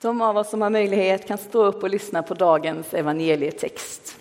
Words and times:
De 0.00 0.20
av 0.20 0.36
oss 0.36 0.50
som 0.50 0.62
har 0.62 0.70
möjlighet 0.70 1.26
kan 1.26 1.38
stå 1.38 1.64
upp 1.64 1.82
och 1.82 1.90
lyssna 1.90 2.22
på 2.22 2.34
dagens 2.34 2.94
evangelietext. 2.94 4.16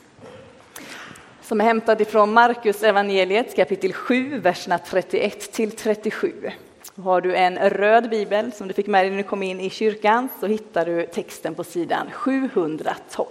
Som 1.42 1.62
är 1.62 1.66
hämtad 1.66 2.02
ifrån 2.02 2.34
Markus 2.34 2.84
evangeliet 2.84 3.56
kapitel 3.56 3.94
7, 3.94 4.40
verserna 4.40 4.78
31 4.78 5.52
till 5.52 5.72
37. 5.72 6.52
Har 6.96 7.22
du 7.22 7.36
en 7.36 7.70
röd 7.70 8.10
bibel 8.10 8.52
som 8.52 8.68
du 8.68 8.74
fick 8.74 8.88
med 8.88 9.04
dig 9.06 9.10
när 9.10 9.18
du 9.18 9.24
kom 9.24 9.44
in 9.44 9.60
i 9.60 9.70
kyrkan 9.70 10.30
så 10.40 10.48
hittar 10.48 10.86
du 10.86 11.06
texten 11.06 11.56
på 11.56 11.64
sidan 11.64 12.12
712. 12.12 13.28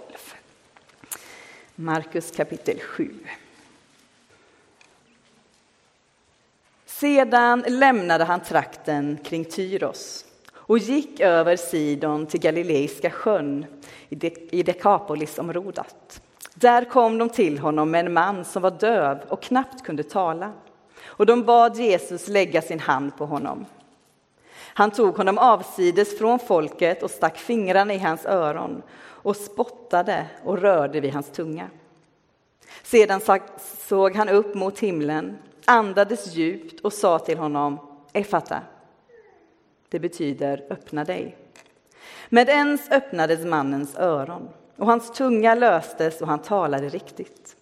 Markus 1.75 2.31
kapitel 2.31 2.79
7. 2.79 3.13
Sedan 6.85 7.63
lämnade 7.67 8.23
han 8.23 8.39
trakten 8.39 9.17
kring 9.23 9.45
Tyros 9.45 10.26
och 10.67 10.77
gick 10.77 11.19
över 11.19 11.55
Sidon 11.55 12.25
till 12.25 12.39
Galileiska 12.39 13.11
sjön 13.11 13.65
i 14.49 14.63
Dekapolisområdet. 14.63 16.21
Där 16.53 16.85
kom 16.85 17.17
de 17.17 17.29
till 17.29 17.59
honom 17.59 17.91
med 17.91 18.05
en 18.05 18.13
man 18.13 18.45
som 18.45 18.61
var 18.61 18.71
döv 18.71 19.17
och 19.27 19.41
knappt 19.41 19.83
kunde 19.83 20.03
tala. 20.03 20.53
Och 21.05 21.25
de 21.25 21.43
bad 21.43 21.77
Jesus 21.77 22.27
lägga 22.27 22.61
sin 22.61 22.79
hand 22.79 23.17
på 23.17 23.25
honom. 23.25 23.65
Han 24.57 24.91
tog 24.91 25.17
honom 25.17 25.37
avsides 25.37 26.17
från 26.17 26.39
folket 26.39 27.03
och 27.03 27.11
stack 27.11 27.37
fingrarna 27.37 27.93
i 27.93 27.97
hans 27.97 28.25
öron 28.25 28.81
och 28.99 29.35
spottade 29.35 30.25
och 30.43 30.61
rörde 30.61 30.99
vid 30.99 31.13
hans 31.13 31.29
tunga. 31.29 31.69
Sedan 32.83 33.21
såg 33.87 34.15
han 34.15 34.29
upp 34.29 34.55
mot 34.55 34.79
himlen, 34.79 35.37
andades 35.65 36.35
djupt 36.35 36.81
och 36.81 36.93
sa 36.93 37.19
till 37.19 37.37
honom 37.37 37.79
Efata. 38.13 38.61
Det 39.89 39.99
betyder 39.99 40.65
öppna 40.69 41.03
dig. 41.03 41.37
Med 42.29 42.49
ens 42.49 42.91
öppnades 42.91 43.45
mannens 43.45 43.95
öron 43.95 44.49
och 44.75 44.85
hans 44.85 45.11
tunga 45.11 45.55
löstes 45.55 46.21
och 46.21 46.27
han 46.27 46.39
talade 46.39 46.89
riktigt. 46.89 47.55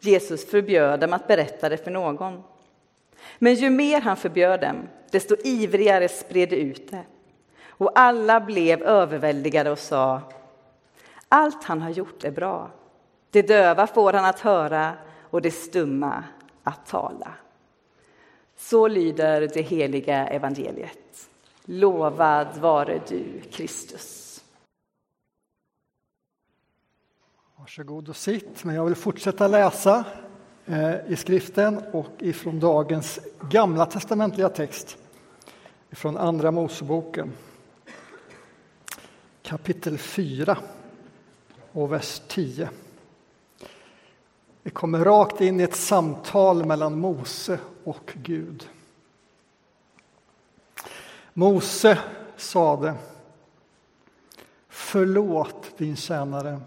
Jesus 0.00 0.50
förbjöd 0.50 1.00
dem 1.00 1.12
att 1.12 1.26
berätta 1.26 1.68
det 1.68 1.76
för 1.76 1.90
någon. 1.90 2.42
Men 3.38 3.54
ju 3.54 3.70
mer 3.70 4.00
han 4.00 4.16
förbjöd 4.16 4.60
dem, 4.60 4.76
desto 5.10 5.36
ivrigare 5.44 6.08
spred 6.08 6.48
de 6.48 6.56
ut 6.56 6.90
det. 6.90 7.04
Och 7.66 7.92
alla 7.94 8.40
blev 8.40 8.82
överväldigade 8.82 9.70
och 9.70 9.78
sa 9.78 10.20
allt 11.32 11.64
han 11.64 11.82
har 11.82 11.90
gjort 11.90 12.24
är 12.24 12.30
bra. 12.30 12.70
Det 13.30 13.42
döva 13.42 13.86
får 13.86 14.12
han 14.12 14.24
att 14.24 14.40
höra 14.40 14.92
och 15.20 15.42
det 15.42 15.50
stumma 15.50 16.24
att 16.62 16.86
tala. 16.86 17.32
Så 18.60 18.88
lyder 18.88 19.40
det 19.40 19.62
heliga 19.62 20.26
evangeliet. 20.26 21.28
Lovad 21.64 22.58
vare 22.58 23.00
du, 23.08 23.40
Kristus. 23.50 24.40
Varsågod 27.56 28.08
och 28.08 28.16
sitt, 28.16 28.64
men 28.64 28.74
jag 28.74 28.84
vill 28.84 28.94
fortsätta 28.94 29.48
läsa 29.48 30.04
eh, 30.66 30.94
i 31.08 31.16
skriften 31.16 31.78
och 31.92 32.10
ifrån 32.18 32.60
dagens 32.60 33.20
gamla 33.50 33.86
testamentliga 33.86 34.48
text 34.48 34.98
från 35.90 36.16
Andra 36.16 36.50
Moseboken. 36.50 37.32
Kapitel 39.42 39.98
4 39.98 40.58
och 41.72 41.92
vers 41.92 42.22
10. 42.28 42.70
Vi 44.62 44.70
kommer 44.70 45.04
rakt 45.04 45.40
in 45.40 45.60
i 45.60 45.62
ett 45.62 45.76
samtal 45.76 46.64
mellan 46.64 46.98
Mose 46.98 47.58
och 47.84 48.12
Gud. 48.14 48.68
Mose 51.32 51.98
sade 52.36 52.94
Förlåt 54.68 55.78
din 55.78 55.96
tjänare. 55.96 56.60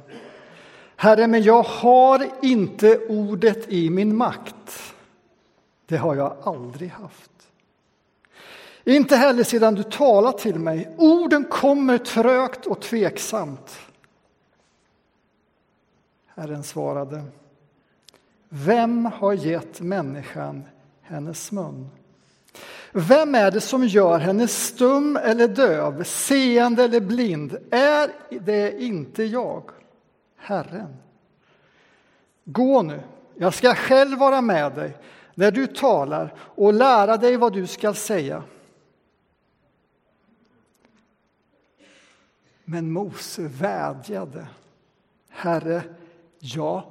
Herre, 0.95 1.27
men 1.27 1.43
jag 1.43 1.63
har 1.63 2.29
inte 2.41 3.07
ordet 3.07 3.69
i 3.69 3.89
min 3.89 4.15
makt. 4.15 4.93
Det 5.85 5.97
har 5.97 6.15
jag 6.15 6.37
aldrig 6.43 6.89
haft. 6.89 7.31
Inte 8.83 9.15
heller 9.15 9.43
sedan 9.43 9.75
du 9.75 9.83
talat 9.83 10.37
till 10.37 10.59
mig. 10.59 10.95
Orden 10.97 11.43
kommer 11.43 11.97
trögt 11.97 12.65
och 12.65 12.81
tveksamt. 12.81 13.79
Herren 16.25 16.63
svarade. 16.63 17.23
Vem 18.55 19.05
har 19.05 19.33
gett 19.33 19.81
människan 19.81 20.63
hennes 21.01 21.51
mun? 21.51 21.89
Vem 22.91 23.35
är 23.35 23.51
det 23.51 23.61
som 23.61 23.85
gör 23.85 24.19
henne 24.19 24.47
stum 24.47 25.17
eller 25.17 25.47
döv, 25.47 26.03
seende 26.03 26.83
eller 26.83 26.99
blind? 26.99 27.57
Är 27.71 28.09
det 28.29 28.83
inte 28.83 29.23
jag, 29.23 29.63
Herren? 30.37 30.95
Gå 32.43 32.81
nu, 32.81 33.03
jag 33.35 33.53
ska 33.53 33.75
själv 33.75 34.17
vara 34.19 34.41
med 34.41 34.75
dig 34.75 34.97
när 35.35 35.51
du 35.51 35.67
talar 35.67 36.33
och 36.39 36.73
lära 36.73 37.17
dig 37.17 37.37
vad 37.37 37.53
du 37.53 37.67
skall 37.67 37.95
säga. 37.95 38.43
Men 42.65 42.91
Mose 42.91 43.41
vädjade. 43.41 44.47
Herre, 45.29 45.83
jag 46.39 46.83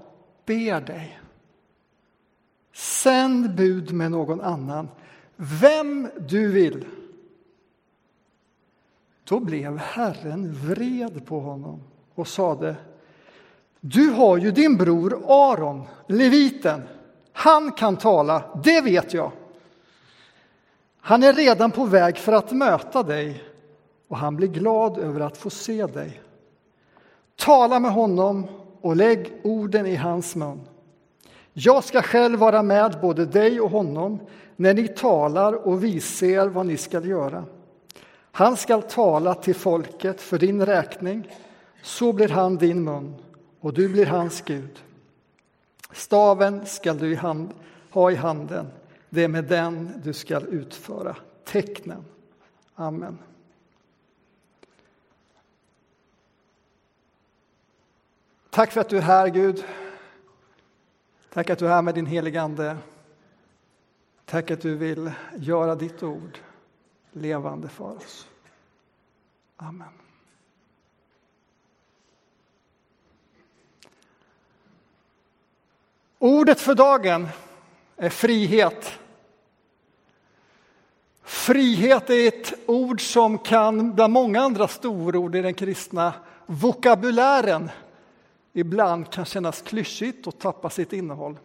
ber 0.47 0.81
dig. 0.81 1.19
Sänd 2.73 3.55
bud 3.55 3.93
med 3.93 4.11
någon 4.11 4.41
annan, 4.41 4.89
vem 5.37 6.09
du 6.29 6.53
vill. 6.53 6.85
Då 9.25 9.41
blev 9.41 9.79
Herren 9.79 10.55
vred 10.55 11.27
på 11.27 11.41
honom 11.41 11.81
och 12.15 12.29
sade 12.29 12.77
Du 13.81 14.11
har 14.11 14.37
ju 14.37 14.51
din 14.51 14.77
bror 14.77 15.23
Aron, 15.27 15.83
leviten. 16.07 16.83
Han 17.33 17.73
kan 17.73 17.97
tala, 17.97 18.61
det 18.65 18.81
vet 18.81 19.15
jag. 19.15 19.33
Han 21.01 21.23
är 21.23 21.33
redan 21.33 21.71
på 21.71 21.85
väg 21.85 22.17
för 22.17 22.33
att 22.33 22.53
möta 22.53 23.03
dig 23.03 23.45
och 24.09 24.17
han 24.17 24.37
blir 24.37 24.49
glad 24.49 24.99
över 24.99 25.21
att 25.21 25.37
få 25.37 25.51
se 25.51 25.87
dig. 25.87 26.21
Tala 27.37 27.81
med 27.81 27.93
honom 27.93 28.47
och 28.81 28.97
lägg 28.97 29.33
orden 29.45 29.87
i 29.87 29.97
hans 29.97 30.37
mun. 30.37 30.61
Jag 31.53 31.85
ska 31.85 32.03
själv 32.03 32.39
vara 32.39 32.63
med 32.63 32.99
både 33.01 33.27
dig 33.27 33.61
och 33.61 33.71
honom 33.71 34.21
när 34.57 34.75
ni 34.75 34.89
talar 34.89 35.53
och 35.53 35.85
visar 35.85 36.49
vad 36.49 36.67
ni 36.67 36.77
skall 36.77 37.09
göra. 37.09 37.45
Han 38.33 38.57
skall 38.57 38.83
tala 38.83 39.35
till 39.35 39.55
folket 39.55 40.21
för 40.21 40.39
din 40.39 40.67
räkning, 40.67 41.29
så 41.83 42.13
blir 42.13 42.29
han 42.29 42.57
din 42.57 42.85
mun 42.85 43.15
och 43.61 43.75
du 43.75 43.89
blir 43.89 44.07
hans 44.07 44.41
Gud. 44.41 44.83
Staven 45.93 46.67
skall 46.67 46.99
du 46.99 47.13
i 47.13 47.15
hand, 47.15 47.49
ha 47.91 48.11
i 48.11 48.15
handen, 48.15 48.67
det 49.11 49.25
är 49.25 49.29
med 49.29 49.45
den 49.45 50.01
du 50.05 50.13
skall 50.13 50.45
utföra 50.45 51.17
tecknen. 51.45 52.05
Amen. 52.75 53.19
Tack 58.51 58.73
för 58.73 58.81
att 58.81 58.89
du 58.89 58.97
är 58.97 59.03
här, 59.03 59.29
Gud. 59.29 59.65
Tack 61.35 61.51
att 61.51 61.59
du 61.59 61.67
är 61.67 61.71
här 61.71 61.83
med 61.83 61.95
din 61.95 62.07
helige 62.07 62.43
Ande. 62.43 62.77
Tack 64.25 64.51
att 64.51 64.61
du 64.61 64.77
vill 64.77 65.13
göra 65.37 65.75
ditt 65.75 66.03
ord 66.03 66.39
levande 67.13 67.69
för 67.69 67.97
oss. 67.97 68.27
Amen. 69.57 69.89
Ordet 76.19 76.61
för 76.61 76.75
dagen 76.75 77.29
är 77.97 78.11
frihet. 78.11 78.99
Frihet 81.23 82.11
är 82.11 82.29
ett 82.29 82.53
ord 82.67 83.13
som 83.13 83.39
kan, 83.39 83.95
bland 83.95 84.13
många 84.13 84.41
andra 84.41 84.69
storord 84.69 85.37
i 85.37 85.43
den 85.43 85.55
kristna 85.55 86.15
vokabulären, 86.47 87.71
ibland 88.53 89.11
kan 89.11 89.25
kännas 89.25 89.63
klyschigt 89.63 90.27
och 90.27 90.39
tappa 90.39 90.71
sitt 90.71 90.93
innehåll. 90.93 91.39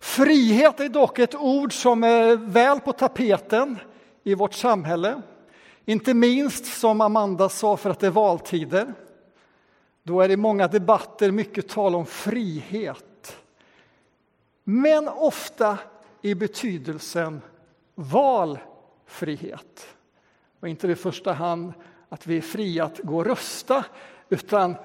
Frihet 0.00 0.80
är 0.80 0.88
dock 0.88 1.18
ett 1.18 1.34
ord 1.34 1.72
som 1.72 2.04
är 2.04 2.36
väl 2.36 2.80
på 2.80 2.92
tapeten 2.92 3.78
i 4.24 4.34
vårt 4.34 4.54
samhälle. 4.54 5.22
Inte 5.84 6.14
minst, 6.14 6.66
som 6.66 7.00
Amanda 7.00 7.48
sa, 7.48 7.76
för 7.76 7.90
att 7.90 8.00
det 8.00 8.06
är 8.06 8.10
valtider. 8.10 8.94
Då 10.02 10.20
är 10.20 10.28
det 10.28 10.34
i 10.34 10.36
många 10.36 10.68
debatter 10.68 11.30
mycket 11.30 11.68
tal 11.68 11.94
om 11.94 12.06
frihet. 12.06 13.36
Men 14.64 15.08
ofta 15.08 15.78
i 16.22 16.34
betydelsen 16.34 17.40
valfrihet. 17.94 19.86
Och 20.60 20.68
inte 20.68 20.88
i 20.88 20.94
första 20.94 21.32
hand 21.32 21.72
att 22.08 22.26
vi 22.26 22.36
är 22.36 22.40
fria 22.40 22.84
att 22.84 22.98
gå 22.98 23.16
och 23.16 23.26
rösta, 23.26 23.84
utan 24.28 24.76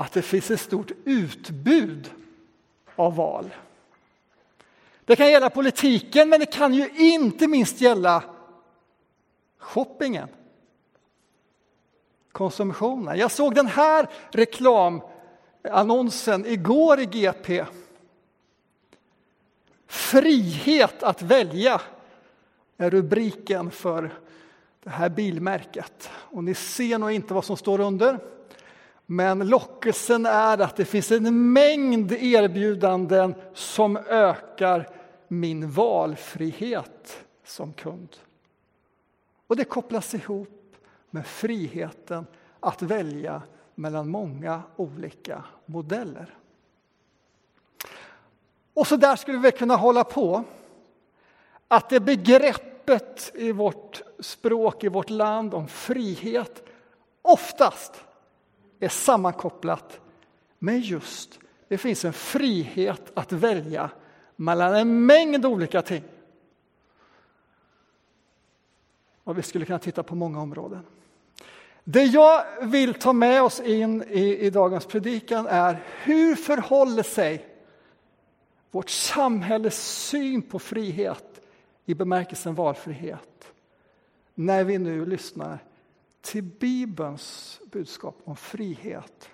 att 0.00 0.12
det 0.12 0.22
finns 0.22 0.50
ett 0.50 0.60
stort 0.60 0.90
utbud 1.04 2.10
av 2.96 3.16
val. 3.16 3.54
Det 5.04 5.16
kan 5.16 5.30
gälla 5.30 5.50
politiken, 5.50 6.28
men 6.28 6.40
det 6.40 6.46
kan 6.46 6.74
ju 6.74 6.90
inte 6.96 7.46
minst 7.46 7.80
gälla 7.80 8.24
shoppingen. 9.58 10.28
konsumtionen. 12.32 13.18
Jag 13.18 13.30
såg 13.30 13.54
den 13.54 13.66
här 13.66 14.08
reklamannonsen 14.30 16.46
igår 16.46 17.00
i 17.00 17.06
GP. 17.06 17.64
Frihet 19.86 21.02
att 21.02 21.22
välja 21.22 21.80
är 22.76 22.90
rubriken 22.90 23.70
för 23.70 24.18
det 24.82 24.90
här 24.90 25.08
bilmärket. 25.08 26.10
Och 26.12 26.44
ni 26.44 26.54
ser 26.54 26.98
nog 26.98 27.10
inte 27.10 27.34
vad 27.34 27.44
som 27.44 27.56
står 27.56 27.80
under. 27.80 28.37
Men 29.10 29.48
lockelsen 29.48 30.26
är 30.26 30.60
att 30.60 30.76
det 30.76 30.84
finns 30.84 31.10
en 31.10 31.52
mängd 31.52 32.12
erbjudanden 32.12 33.34
som 33.54 33.96
ökar 33.96 34.88
min 35.28 35.70
valfrihet 35.70 37.24
som 37.44 37.72
kund. 37.72 38.16
Och 39.46 39.56
det 39.56 39.64
kopplas 39.64 40.14
ihop 40.14 40.76
med 41.10 41.26
friheten 41.26 42.26
att 42.60 42.82
välja 42.82 43.42
mellan 43.74 44.08
många 44.08 44.62
olika 44.76 45.44
modeller. 45.66 46.34
Och 48.74 48.86
så 48.86 48.96
där 48.96 49.16
skulle 49.16 49.38
vi 49.38 49.52
kunna 49.52 49.76
hålla 49.76 50.04
på. 50.04 50.44
Att 51.68 51.90
det 51.90 52.00
begreppet 52.00 53.32
i 53.34 53.52
vårt 53.52 54.02
språk, 54.20 54.84
i 54.84 54.88
vårt 54.88 55.10
land 55.10 55.54
om 55.54 55.68
frihet 55.68 56.62
oftast 57.22 58.04
är 58.80 58.88
sammankopplat 58.88 60.00
med 60.58 60.80
just 60.80 61.38
det 61.68 61.78
finns 61.78 62.04
en 62.04 62.12
frihet 62.12 63.12
att 63.14 63.32
välja 63.32 63.90
mellan 64.36 64.74
en 64.74 65.06
mängd 65.06 65.46
olika 65.46 65.82
ting. 65.82 66.04
Och 69.24 69.38
vi 69.38 69.42
skulle 69.42 69.64
kunna 69.64 69.78
titta 69.78 70.02
på 70.02 70.14
många 70.14 70.40
områden. 70.40 70.82
Det 71.84 72.04
jag 72.04 72.44
vill 72.62 72.94
ta 72.94 73.12
med 73.12 73.42
oss 73.42 73.60
in 73.60 74.02
i, 74.02 74.38
i 74.38 74.50
dagens 74.50 74.86
predikan 74.86 75.46
är 75.46 75.82
hur 76.02 76.36
förhåller 76.36 77.02
sig 77.02 77.46
vårt 78.70 78.90
samhälles 78.90 80.06
syn 80.08 80.42
på 80.42 80.58
frihet 80.58 81.40
i 81.84 81.94
bemärkelsen 81.94 82.54
valfrihet 82.54 83.52
när 84.34 84.64
vi 84.64 84.78
nu 84.78 85.06
lyssnar 85.06 85.58
till 86.20 86.42
Bibelns 86.42 87.60
budskap 87.70 88.20
om 88.24 88.36
frihet. 88.36 89.30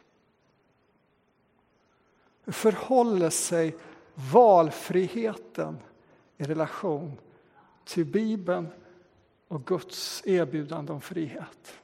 Hur 2.44 2.52
förhåller 2.52 3.30
sig 3.30 3.76
valfriheten 4.14 5.78
i 6.36 6.44
relation 6.44 7.12
till 7.84 8.04
Bibeln 8.04 8.68
och 9.48 9.64
Guds 9.66 10.22
erbjudande 10.26 10.92
om 10.92 11.00
frihet? 11.00 11.78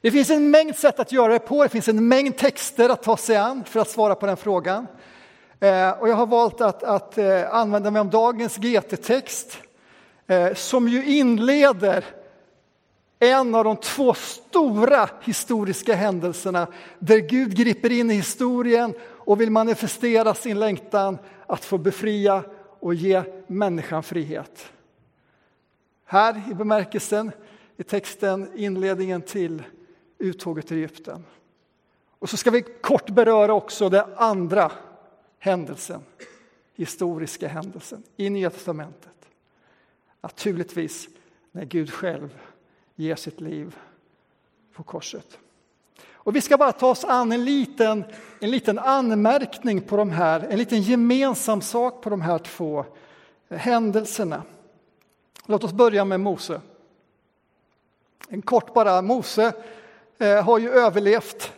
Det 0.00 0.10
finns 0.10 0.30
en 0.30 0.50
mängd 0.50 0.76
sätt 0.76 1.00
att 1.00 1.12
göra 1.12 1.32
det 1.32 1.38
på, 1.38 1.62
det 1.62 1.68
finns 1.68 1.88
en 1.88 2.08
mängd 2.08 2.36
texter 2.36 2.88
att 2.88 3.02
ta 3.02 3.16
sig 3.16 3.36
an 3.36 3.64
för 3.64 3.80
att 3.80 3.90
svara 3.90 4.14
på 4.14 4.26
den 4.26 4.36
frågan. 4.36 4.86
Eh, 5.60 5.90
och 5.90 6.08
jag 6.08 6.14
har 6.14 6.26
valt 6.26 6.60
att, 6.60 6.82
att 6.82 7.18
eh, 7.18 7.54
använda 7.54 7.90
mig 7.90 8.00
av 8.00 8.10
dagens 8.10 8.56
GT-text 8.56 9.58
eh, 10.26 10.54
som 10.54 10.88
ju 10.88 11.04
inleder 11.06 12.04
en 13.18 13.54
av 13.54 13.64
de 13.64 13.76
två 13.76 14.14
stora 14.14 15.10
historiska 15.22 15.94
händelserna 15.94 16.66
där 16.98 17.18
Gud 17.18 17.56
griper 17.56 17.92
in 17.92 18.10
i 18.10 18.14
historien 18.14 18.94
och 19.02 19.40
vill 19.40 19.50
manifestera 19.50 20.34
sin 20.34 20.58
längtan 20.58 21.18
att 21.46 21.64
få 21.64 21.78
befria 21.78 22.44
och 22.80 22.94
ge 22.94 23.22
människan 23.46 24.02
frihet. 24.02 24.72
Här 26.04 26.42
i 26.50 26.54
bemärkelsen 26.54 27.32
i 27.76 27.82
texten 27.82 28.50
inledningen 28.54 29.22
till 29.22 29.62
uttåget 30.18 30.66
till 30.66 30.76
Egypten. 30.76 31.24
Och 32.18 32.30
så 32.30 32.36
ska 32.36 32.50
vi 32.50 32.62
kort 32.62 33.10
beröra 33.10 33.54
också 33.54 33.88
den 33.88 34.04
andra 34.16 34.72
händelsen, 35.38 36.00
historiska 36.74 37.48
händelsen 37.48 38.02
i 38.16 38.30
Nya 38.30 38.50
testamentet. 38.50 39.12
Naturligtvis 40.20 41.08
när 41.52 41.64
Gud 41.64 41.92
själv 41.92 42.38
ger 42.96 43.16
sitt 43.16 43.40
liv 43.40 43.76
på 44.72 44.82
korset. 44.82 45.38
Och 46.12 46.36
vi 46.36 46.40
ska 46.40 46.56
bara 46.56 46.72
ta 46.72 46.90
oss 46.90 47.04
an 47.04 47.32
en 47.32 47.44
liten, 47.44 48.04
en 48.40 48.50
liten 48.50 48.78
anmärkning 48.78 49.80
på 49.80 49.96
de 49.96 50.10
här, 50.10 50.40
en 50.40 50.58
liten 50.58 50.82
gemensam 50.82 51.60
sak 51.60 52.02
på 52.02 52.10
de 52.10 52.20
här 52.20 52.38
två 52.38 52.84
eh, 53.48 53.58
händelserna. 53.58 54.42
Låt 55.46 55.64
oss 55.64 55.72
börja 55.72 56.04
med 56.04 56.20
Mose. 56.20 56.60
En 58.28 58.42
kort 58.42 58.74
bara, 58.74 59.02
Mose 59.02 59.52
eh, 60.18 60.44
har 60.44 60.58
ju 60.58 60.70
överlevt 60.70 61.52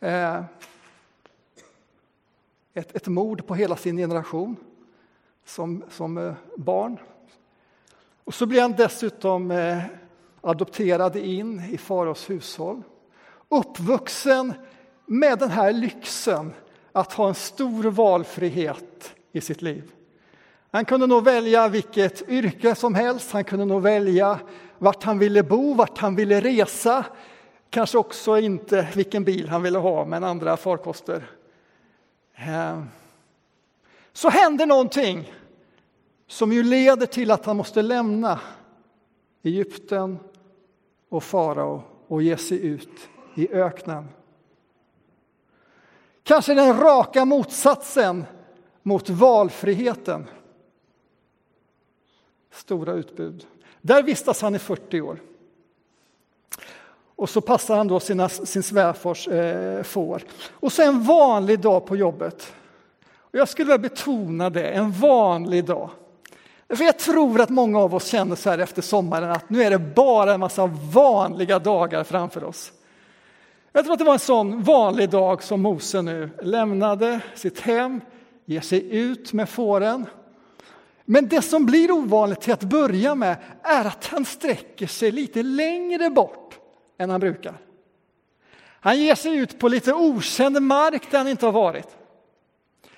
eh, 0.00 0.44
ett, 2.74 2.96
ett 2.96 3.06
mord 3.06 3.46
på 3.46 3.54
hela 3.54 3.76
sin 3.76 3.96
generation 3.96 4.56
som, 5.44 5.84
som 5.90 6.18
eh, 6.18 6.34
barn. 6.56 6.98
Och 8.24 8.34
så 8.34 8.46
blir 8.46 8.60
han 8.60 8.72
dessutom 8.72 9.50
eh, 9.50 9.82
adopterad 10.46 11.16
in 11.16 11.62
i 11.70 11.78
faraos 11.78 12.30
hushåll. 12.30 12.82
Uppvuxen 13.48 14.54
med 15.06 15.38
den 15.38 15.50
här 15.50 15.72
lyxen 15.72 16.52
att 16.92 17.12
ha 17.12 17.28
en 17.28 17.34
stor 17.34 17.84
valfrihet 17.84 19.14
i 19.32 19.40
sitt 19.40 19.62
liv. 19.62 19.92
Han 20.70 20.84
kunde 20.84 21.06
nog 21.06 21.24
välja 21.24 21.68
vilket 21.68 22.28
yrke 22.28 22.74
som 22.74 22.94
helst, 22.94 23.32
han 23.32 23.44
kunde 23.44 23.64
nog 23.64 23.82
välja 23.82 24.40
vart 24.78 25.02
han 25.02 25.18
ville 25.18 25.42
bo, 25.42 25.74
vart 25.74 25.98
han 25.98 26.16
ville 26.16 26.40
resa. 26.40 27.04
Kanske 27.70 27.98
också 27.98 28.38
inte 28.38 28.88
vilken 28.94 29.24
bil 29.24 29.48
han 29.48 29.62
ville 29.62 29.78
ha, 29.78 30.04
men 30.04 30.24
andra 30.24 30.56
farkoster. 30.56 31.30
Ehm. 32.34 32.88
Så 34.12 34.28
händer 34.28 34.66
någonting 34.66 35.32
som 36.26 36.52
ju 36.52 36.62
leder 36.62 37.06
till 37.06 37.30
att 37.30 37.46
han 37.46 37.56
måste 37.56 37.82
lämna 37.82 38.40
Egypten 39.42 40.18
och 41.08 41.24
farao 41.24 41.82
och 42.08 42.22
ge 42.22 42.36
sig 42.36 42.66
ut 42.66 43.08
i 43.34 43.52
öknen. 43.52 44.08
Kanske 46.22 46.54
den 46.54 46.80
raka 46.80 47.24
motsatsen 47.24 48.24
mot 48.82 49.10
valfriheten. 49.10 50.26
Stora 52.50 52.92
utbud. 52.92 53.46
Där 53.80 54.02
vistas 54.02 54.42
han 54.42 54.54
i 54.54 54.58
40 54.58 55.00
år. 55.00 55.20
Och 57.16 57.30
så 57.30 57.40
passar 57.40 57.76
han 57.76 57.88
då 57.88 58.00
sina, 58.00 58.28
sin 58.28 58.62
svärfars 58.62 59.28
eh, 59.28 59.82
får. 59.82 60.22
Och 60.50 60.72
så 60.72 60.82
en 60.82 61.02
vanlig 61.02 61.60
dag 61.60 61.86
på 61.86 61.96
jobbet. 61.96 62.52
Och 63.08 63.34
jag 63.38 63.48
skulle 63.48 63.66
vilja 63.66 63.88
betona 63.88 64.50
det, 64.50 64.68
en 64.68 64.92
vanlig 64.92 65.64
dag. 65.64 65.90
För 66.68 66.84
jag 66.84 66.98
tror 66.98 67.40
att 67.40 67.50
många 67.50 67.78
av 67.78 67.94
oss 67.94 68.06
känner 68.06 68.36
så 68.36 68.50
här 68.50 68.58
efter 68.58 68.82
sommaren 68.82 69.30
att 69.30 69.50
nu 69.50 69.62
är 69.62 69.70
det 69.70 69.78
bara 69.78 70.34
en 70.34 70.40
massa 70.40 70.66
vanliga 70.92 71.58
dagar 71.58 72.04
framför 72.04 72.44
oss. 72.44 72.72
Jag 73.72 73.84
tror 73.84 73.92
att 73.92 73.98
det 73.98 74.04
var 74.04 74.12
en 74.12 74.18
sån 74.18 74.62
vanlig 74.62 75.10
dag 75.10 75.42
som 75.42 75.62
Mose 75.62 76.02
nu 76.02 76.30
lämnade 76.42 77.20
sitt 77.34 77.60
hem, 77.60 78.00
ger 78.44 78.60
sig 78.60 78.96
ut 78.96 79.32
med 79.32 79.48
fåren. 79.48 80.06
Men 81.04 81.28
det 81.28 81.42
som 81.42 81.66
blir 81.66 81.90
ovanligt 81.90 82.40
till 82.40 82.52
att 82.52 82.62
börja 82.62 83.14
med 83.14 83.36
är 83.62 83.84
att 83.84 84.06
han 84.06 84.24
sträcker 84.24 84.86
sig 84.86 85.10
lite 85.10 85.42
längre 85.42 86.10
bort 86.10 86.58
än 86.98 87.10
han 87.10 87.20
brukar. 87.20 87.54
Han 88.80 89.00
ger 89.00 89.14
sig 89.14 89.36
ut 89.36 89.58
på 89.58 89.68
lite 89.68 89.92
okänd 89.92 90.62
mark 90.62 91.10
där 91.10 91.18
han 91.18 91.28
inte 91.28 91.46
har 91.46 91.52
varit. 91.52 91.96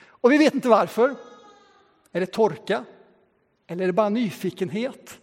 Och 0.08 0.32
vi 0.32 0.38
vet 0.38 0.54
inte 0.54 0.68
varför. 0.68 1.14
Är 2.12 2.20
det 2.20 2.26
torka? 2.26 2.84
Eller 3.70 3.82
är 3.82 3.86
det 3.86 3.92
bara 3.92 4.08
nyfikenhet? 4.08 5.20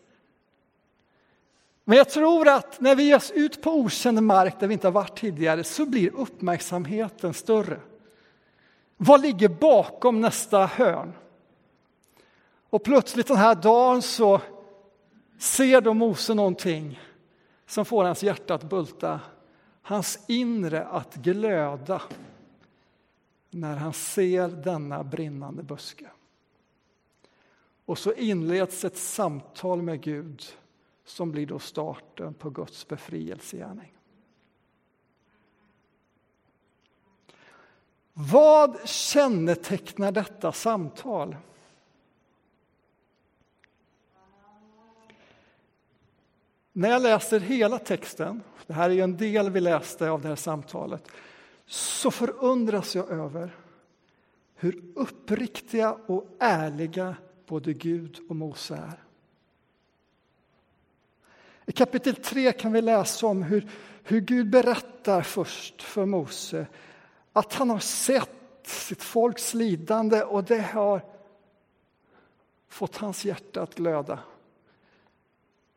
Men 1.84 1.98
jag 1.98 2.10
tror 2.10 2.48
att 2.48 2.80
när 2.80 2.96
vi 2.96 3.04
ger 3.04 3.16
oss 3.16 3.32
ut 3.32 3.62
på 3.62 3.72
okänd 3.72 4.24
mark 4.24 4.60
där 4.60 4.68
vi 4.68 4.74
inte 4.74 4.88
har 4.88 4.92
varit 4.92 5.20
tidigare 5.20 5.64
så 5.64 5.86
blir 5.86 6.16
uppmärksamheten 6.16 7.34
större. 7.34 7.80
Vad 8.98 9.22
ligger 9.22 9.50
bakom 9.50 10.22
nästa 10.22 10.66
hörn? 10.66 11.14
Och 12.70 12.84
plötsligt 12.84 13.28
den 13.28 13.38
här 13.38 13.56
dagen 13.56 14.02
så 14.02 14.42
ser 15.40 15.82
då 15.82 15.94
Mose 15.94 16.34
någonting 16.34 17.00
som 17.66 17.86
får 17.86 18.04
hans 18.04 18.24
hjärta 18.24 18.54
att 18.54 18.64
bulta, 18.64 19.20
hans 19.82 20.20
inre 20.28 20.84
att 20.84 21.16
glöda 21.16 22.02
när 23.50 23.76
han 23.76 23.94
ser 23.94 24.48
denna 24.48 25.04
brinnande 25.04 25.64
buske. 25.64 26.06
Och 27.86 27.98
så 27.98 28.14
inleds 28.14 28.86
ett 28.86 28.98
samtal 28.98 29.82
med 29.82 30.02
Gud 30.02 30.44
som 31.06 31.32
blir 31.32 31.46
då 31.46 31.60
starten 31.60 32.34
på 32.34 32.50
Guds 32.50 32.88
befrielsegärning. 32.88 33.94
Vad 38.14 38.90
kännetecknar 38.90 40.12
detta 40.12 40.52
samtal? 40.52 41.36
När 46.72 46.90
jag 46.90 47.02
läser 47.02 47.40
hela 47.40 47.80
texten, 47.80 48.44
det 48.68 48.74
här 48.74 48.90
är 48.90 48.94
ju 48.94 49.02
en 49.02 49.18
del 49.18 49.50
vi 49.50 49.60
läste 49.60 50.10
av 50.10 50.22
det 50.22 50.28
här 50.28 50.36
samtalet, 50.36 51.08
så 51.66 52.12
förundras 52.12 52.96
jag 52.96 53.10
över 53.10 53.56
hur 54.56 54.84
uppriktiga 54.96 55.94
och 55.94 56.28
ärliga 56.40 57.16
både 57.46 57.74
Gud 57.74 58.20
och 58.30 58.36
Mose 58.36 58.76
är. 58.76 59.04
I 61.66 61.72
kapitel 61.72 62.16
3 62.16 62.52
kan 62.52 62.72
vi 62.74 62.82
läsa 62.82 63.28
om 63.28 63.44
hur, 63.44 63.70
hur 64.04 64.22
Gud 64.22 64.50
berättar 64.50 65.22
först 65.22 65.82
för 65.82 66.06
Mose 66.06 66.68
att 67.34 67.54
han 67.54 67.70
har 67.70 67.80
sett 67.80 68.30
sitt 68.64 69.04
folks 69.04 69.54
lidande 69.54 70.24
och 70.24 70.44
det 70.44 70.62
har 70.62 71.02
fått 72.68 72.98
hans 72.98 73.26
hjärta 73.26 73.62
att 73.62 73.76
glöda. 73.76 74.20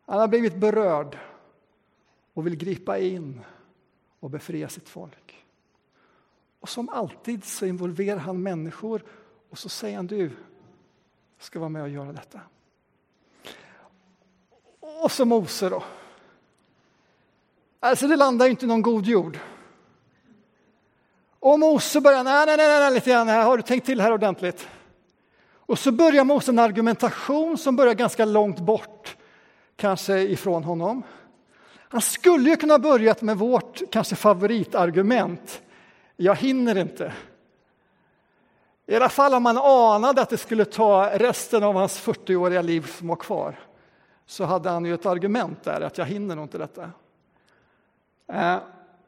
Han 0.07 0.21
har 0.21 0.29
blivit 0.29 0.57
berörd 0.57 1.19
och 2.35 2.47
vill 2.47 2.57
gripa 2.57 2.99
in 2.99 3.41
och 4.21 4.31
befria 4.31 4.69
sitt 4.69 4.89
folk. 4.89 5.45
Och 6.61 6.69
som 6.69 6.89
alltid 6.89 7.45
så 7.45 7.67
involverar 7.67 8.19
han 8.19 8.43
människor 8.43 9.05
och 9.51 9.59
så 9.59 9.69
säger 9.69 9.97
han 9.97 10.07
du 10.07 10.31
ska 11.39 11.59
vara 11.59 11.69
med 11.69 11.83
och 11.83 11.89
göra 11.89 12.13
detta. 12.13 12.41
Och 14.81 15.13
så 15.13 15.25
Mose 15.25 15.69
då. 15.69 15.83
Alltså 17.81 18.07
det 18.07 18.17
landar 18.17 18.47
ju 18.47 18.51
inte 18.51 18.65
i 18.65 18.69
någon 18.69 18.83
god 18.83 19.07
jord. 19.07 19.39
Och 21.41 21.59
Mose 21.59 22.01
börjar, 22.01 22.25
nej, 22.25 22.47
nej, 22.47 22.57
nej, 22.57 22.81
nej 22.81 22.95
lite 22.95 23.11
grann, 23.11 23.29
här 23.29 23.45
har 23.45 23.57
du 23.57 23.63
tänkt 23.63 23.87
till 23.87 24.01
här 24.01 24.13
ordentligt. 24.13 24.69
Och 25.53 25.79
så 25.79 25.93
börjar 25.93 26.25
Mose 26.25 26.51
en 26.51 26.59
argumentation 26.59 27.59
som 27.59 27.77
börjar 27.77 27.95
ganska 27.95 28.25
långt 28.25 28.61
bort, 28.61 29.17
kanske 29.77 30.19
ifrån 30.19 30.65
honom. 30.65 31.03
Han 31.89 32.01
skulle 32.01 32.51
ju 32.51 32.57
kunna 32.57 32.79
börjat 32.79 33.23
med 33.23 33.39
vårt 33.39 33.91
kanske 33.91 34.17
favoritargument. 34.17 35.63
Jag 36.17 36.37
hinner 36.37 36.79
inte. 36.79 37.13
I 38.91 38.97
alla 38.97 39.09
fall 39.09 39.35
om 39.35 39.43
man 39.43 39.59
anade 39.59 40.23
att 40.23 40.29
det 40.29 40.39
skulle 40.39 40.65
ta 40.65 41.11
resten 41.15 41.65
av 41.65 41.75
hans 41.75 42.03
40-åriga 42.03 42.63
liv 42.63 42.93
som 42.99 43.09
var 43.09 43.17
kvar 43.17 43.59
så 44.27 44.45
hade 44.45 44.71
han 44.71 44.85
ju 44.85 44.95
ett 44.95 45.07
argument 45.07 45.63
där, 45.63 45.81
att 45.81 45.99
jag 45.99 46.05
hinner 46.05 46.37
nog 46.37 46.45
inte 46.45 46.59
detta. 46.59 46.83
Eh, 48.33 48.57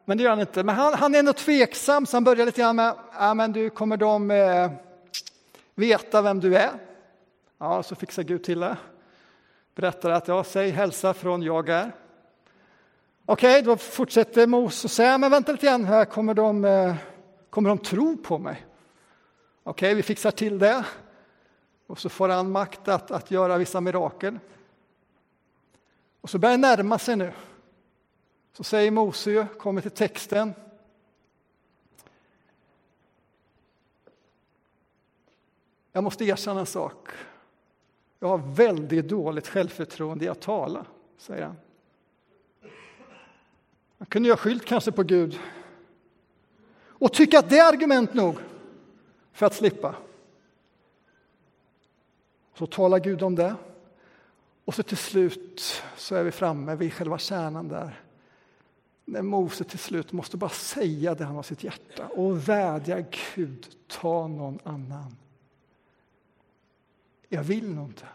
men 0.04 0.18
det 0.18 0.22
gör 0.22 0.30
han 0.30 0.40
inte. 0.40 0.62
Men 0.62 0.74
han, 0.74 0.94
han 0.94 1.14
är 1.14 1.18
ändå 1.18 1.32
tveksam, 1.32 2.06
så 2.06 2.16
han 2.16 2.24
börjar 2.24 2.46
lite 2.46 2.60
grann 2.60 2.76
med, 2.76 2.94
ja 3.18 3.34
men 3.34 3.52
du, 3.52 3.70
kommer 3.70 3.96
de 3.96 4.30
eh, 4.30 4.70
veta 5.74 6.22
vem 6.22 6.40
du 6.40 6.56
är? 6.56 6.70
Ja, 7.58 7.82
så 7.82 7.94
fixar 7.94 8.22
Gud 8.22 8.44
till 8.44 8.60
det. 8.60 8.76
Berättar 9.74 10.10
att, 10.10 10.28
ja, 10.28 10.44
säg 10.44 10.70
hälsa 10.70 11.14
från 11.14 11.42
jag 11.42 11.68
är. 11.68 11.92
Okej, 13.26 13.50
okay, 13.50 13.62
då 13.62 13.76
fortsätter 13.76 14.46
Mose 14.46 14.86
och 14.86 14.90
säger, 14.90 15.18
men 15.18 15.30
vänta 15.30 15.52
lite 15.52 15.66
grann 15.66 15.84
här, 15.84 16.04
kommer 16.04 16.34
de, 16.34 16.64
eh, 16.64 16.94
kommer 17.50 17.68
de 17.68 17.78
tro 17.78 18.16
på 18.16 18.38
mig? 18.38 18.66
Okej, 19.62 19.86
okay, 19.86 19.94
vi 19.94 20.02
fixar 20.02 20.30
till 20.30 20.58
det. 20.58 20.84
Och 21.86 21.98
så 21.98 22.08
får 22.08 22.28
han 22.28 22.50
makt 22.50 22.88
att, 22.88 23.10
att 23.10 23.30
göra 23.30 23.58
vissa 23.58 23.80
mirakel. 23.80 24.38
Och 26.20 26.30
så 26.30 26.38
börjar 26.38 26.56
det 26.56 26.60
närma 26.60 26.98
sig 26.98 27.16
nu. 27.16 27.32
Så 28.52 28.64
säger 28.64 28.90
Mose, 28.90 29.46
kommer 29.58 29.80
till 29.80 29.90
texten. 29.90 30.54
Jag 35.92 36.04
måste 36.04 36.24
erkänna 36.24 36.60
en 36.60 36.66
sak. 36.66 37.08
Jag 38.18 38.28
har 38.28 38.38
väldigt 38.38 39.08
dåligt 39.08 39.48
självförtroende 39.48 40.24
i 40.24 40.28
att 40.28 40.40
tala, 40.40 40.84
säger 41.18 41.42
han. 41.42 41.56
Han 43.98 44.06
kunde 44.06 44.28
ju 44.28 44.32
ha 44.32 44.36
skylt 44.36 44.64
kanske 44.64 44.92
på 44.92 45.02
Gud 45.02 45.38
och 46.82 47.12
tycka 47.12 47.38
att 47.38 47.50
det 47.50 47.58
är 47.58 47.68
argument 47.72 48.14
nog 48.14 48.36
för 49.40 49.46
att 49.46 49.54
slippa. 49.54 49.94
Så 52.54 52.66
talar 52.66 52.98
Gud 52.98 53.22
om 53.22 53.34
det. 53.34 53.56
Och 54.64 54.74
så 54.74 54.82
till 54.82 54.96
slut 54.96 55.82
så 55.96 56.14
är 56.14 56.24
vi 56.24 56.30
framme 56.30 56.74
vid 56.74 56.92
själva 56.92 57.18
kärnan 57.18 57.68
där. 57.68 58.00
När 59.04 59.22
Mose 59.22 59.64
till 59.64 59.78
slut 59.78 60.12
måste 60.12 60.36
bara 60.36 60.50
säga 60.50 61.14
det 61.14 61.24
han 61.24 61.36
har 61.36 61.42
sitt 61.42 61.64
hjärta 61.64 62.06
och 62.08 62.48
vädja 62.48 63.04
Gud, 63.34 63.76
ta 63.86 64.26
någon 64.26 64.58
annan. 64.64 65.16
Jag 67.28 67.42
vill 67.42 67.74
nog 67.74 67.86
inte. 67.88 68.08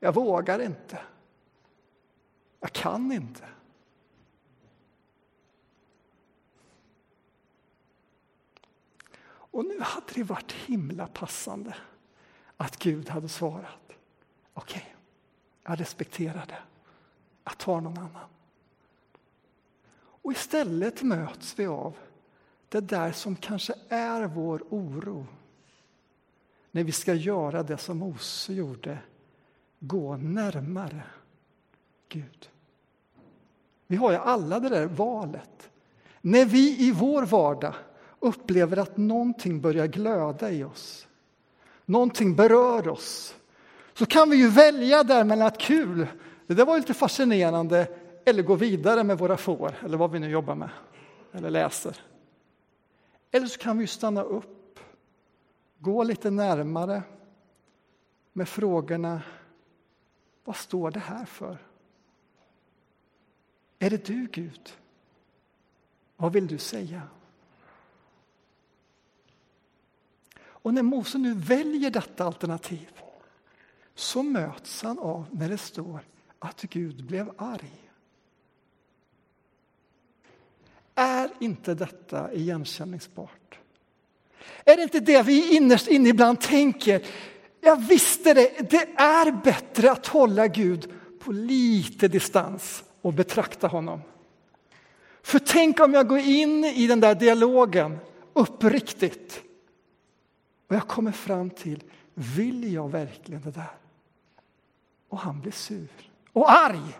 Jag 0.00 0.14
vågar 0.14 0.58
inte. 0.62 0.98
Jag 2.60 2.72
kan 2.72 3.12
inte. 3.12 3.44
Och 9.52 9.64
nu 9.64 9.80
hade 9.80 10.06
det 10.14 10.22
varit 10.22 10.52
himla 10.52 11.06
passande 11.06 11.74
att 12.56 12.78
Gud 12.78 13.08
hade 13.08 13.28
svarat. 13.28 13.92
Okej, 14.54 14.76
okay, 14.76 14.82
jag 15.62 15.80
respekterar 15.80 16.46
det. 16.48 16.58
Jag 17.44 17.58
tar 17.58 17.80
någon 17.80 17.98
annan. 17.98 18.28
Och 19.94 20.32
istället 20.32 21.02
möts 21.02 21.58
vi 21.58 21.66
av 21.66 21.96
det 22.68 22.80
där 22.80 23.12
som 23.12 23.36
kanske 23.36 23.74
är 23.88 24.26
vår 24.26 24.62
oro. 24.70 25.26
När 26.70 26.84
vi 26.84 26.92
ska 26.92 27.14
göra 27.14 27.62
det 27.62 27.78
som 27.78 27.98
Mose 27.98 28.52
gjorde, 28.52 28.98
gå 29.78 30.16
närmare 30.16 31.02
Gud. 32.08 32.50
Vi 33.86 33.96
har 33.96 34.10
ju 34.10 34.16
alla 34.16 34.60
det 34.60 34.68
där 34.68 34.86
valet. 34.86 35.70
När 36.20 36.44
vi 36.44 36.88
i 36.88 36.92
vår 36.92 37.22
vardag 37.22 37.74
upplever 38.22 38.76
att 38.76 38.96
någonting 38.96 39.60
börjar 39.60 39.86
glöda 39.86 40.50
i 40.50 40.64
oss, 40.64 41.08
någonting 41.84 42.34
berör 42.34 42.88
oss, 42.88 43.36
så 43.94 44.06
kan 44.06 44.30
vi 44.30 44.36
ju 44.36 44.48
välja 44.48 45.02
där 45.02 45.24
mellan 45.24 45.46
att 45.46 45.58
kul, 45.58 46.06
det 46.46 46.54
där 46.54 46.64
var 46.64 46.76
lite 46.76 46.94
fascinerande, 46.94 47.88
eller 48.24 48.42
gå 48.42 48.54
vidare 48.54 49.04
med 49.04 49.18
våra 49.18 49.36
får, 49.36 49.74
eller 49.84 49.96
vad 49.96 50.10
vi 50.10 50.18
nu 50.18 50.30
jobbar 50.30 50.54
med, 50.54 50.70
eller 51.32 51.50
läser. 51.50 51.96
Eller 53.30 53.46
så 53.46 53.58
kan 53.58 53.78
vi 53.78 53.86
stanna 53.86 54.22
upp, 54.22 54.78
gå 55.78 56.02
lite 56.02 56.30
närmare 56.30 57.02
med 58.32 58.48
frågorna, 58.48 59.22
vad 60.44 60.56
står 60.56 60.90
det 60.90 61.00
här 61.00 61.24
för? 61.24 61.58
Är 63.78 63.90
det 63.90 64.04
du, 64.04 64.28
Gud? 64.32 64.72
Vad 66.16 66.32
vill 66.32 66.46
du 66.46 66.58
säga? 66.58 67.02
Och 70.62 70.74
när 70.74 70.82
Mose 70.82 71.18
nu 71.18 71.34
väljer 71.34 71.90
detta 71.90 72.24
alternativ 72.24 72.90
så 73.94 74.22
möts 74.22 74.82
han 74.82 74.98
av 74.98 75.26
när 75.30 75.48
det 75.48 75.58
står 75.58 76.00
att 76.38 76.62
Gud 76.62 77.04
blev 77.04 77.30
arg. 77.36 77.90
Är 80.94 81.30
inte 81.40 81.74
detta 81.74 82.32
igenkänningsbart? 82.32 83.58
Är 84.64 84.76
det 84.76 84.82
inte 84.82 85.00
det 85.00 85.22
vi 85.22 85.56
innerst 85.56 85.88
inne 85.88 86.08
ibland 86.08 86.40
tänker? 86.40 87.06
Jag 87.60 87.76
visste 87.76 88.34
det, 88.34 88.70
det 88.70 88.88
är 88.96 89.42
bättre 89.44 89.90
att 89.90 90.06
hålla 90.06 90.46
Gud 90.46 90.92
på 91.18 91.32
lite 91.32 92.08
distans 92.08 92.84
och 93.02 93.12
betrakta 93.12 93.66
honom. 93.66 94.00
För 95.22 95.38
tänk 95.38 95.80
om 95.80 95.94
jag 95.94 96.08
går 96.08 96.18
in 96.18 96.64
i 96.64 96.86
den 96.86 97.00
där 97.00 97.14
dialogen 97.14 97.98
uppriktigt 98.32 99.42
och 100.72 100.76
jag 100.76 100.88
kommer 100.88 101.12
fram 101.12 101.50
till, 101.50 101.84
vill 102.14 102.72
jag 102.72 102.90
verkligen 102.90 103.42
det 103.42 103.50
där? 103.50 103.70
Och 105.08 105.18
han 105.18 105.40
blir 105.40 105.52
sur 105.52 105.88
och 106.32 106.50
arg. 106.52 106.98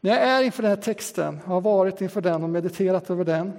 När 0.00 0.10
jag 0.10 0.20
är 0.20 0.42
inför 0.42 0.62
den 0.62 0.70
här 0.70 0.82
texten, 0.82 1.38
har 1.38 1.60
varit 1.60 2.00
inför 2.00 2.20
den 2.20 2.42
och 2.42 2.50
mediterat 2.50 3.10
över 3.10 3.24
den, 3.24 3.52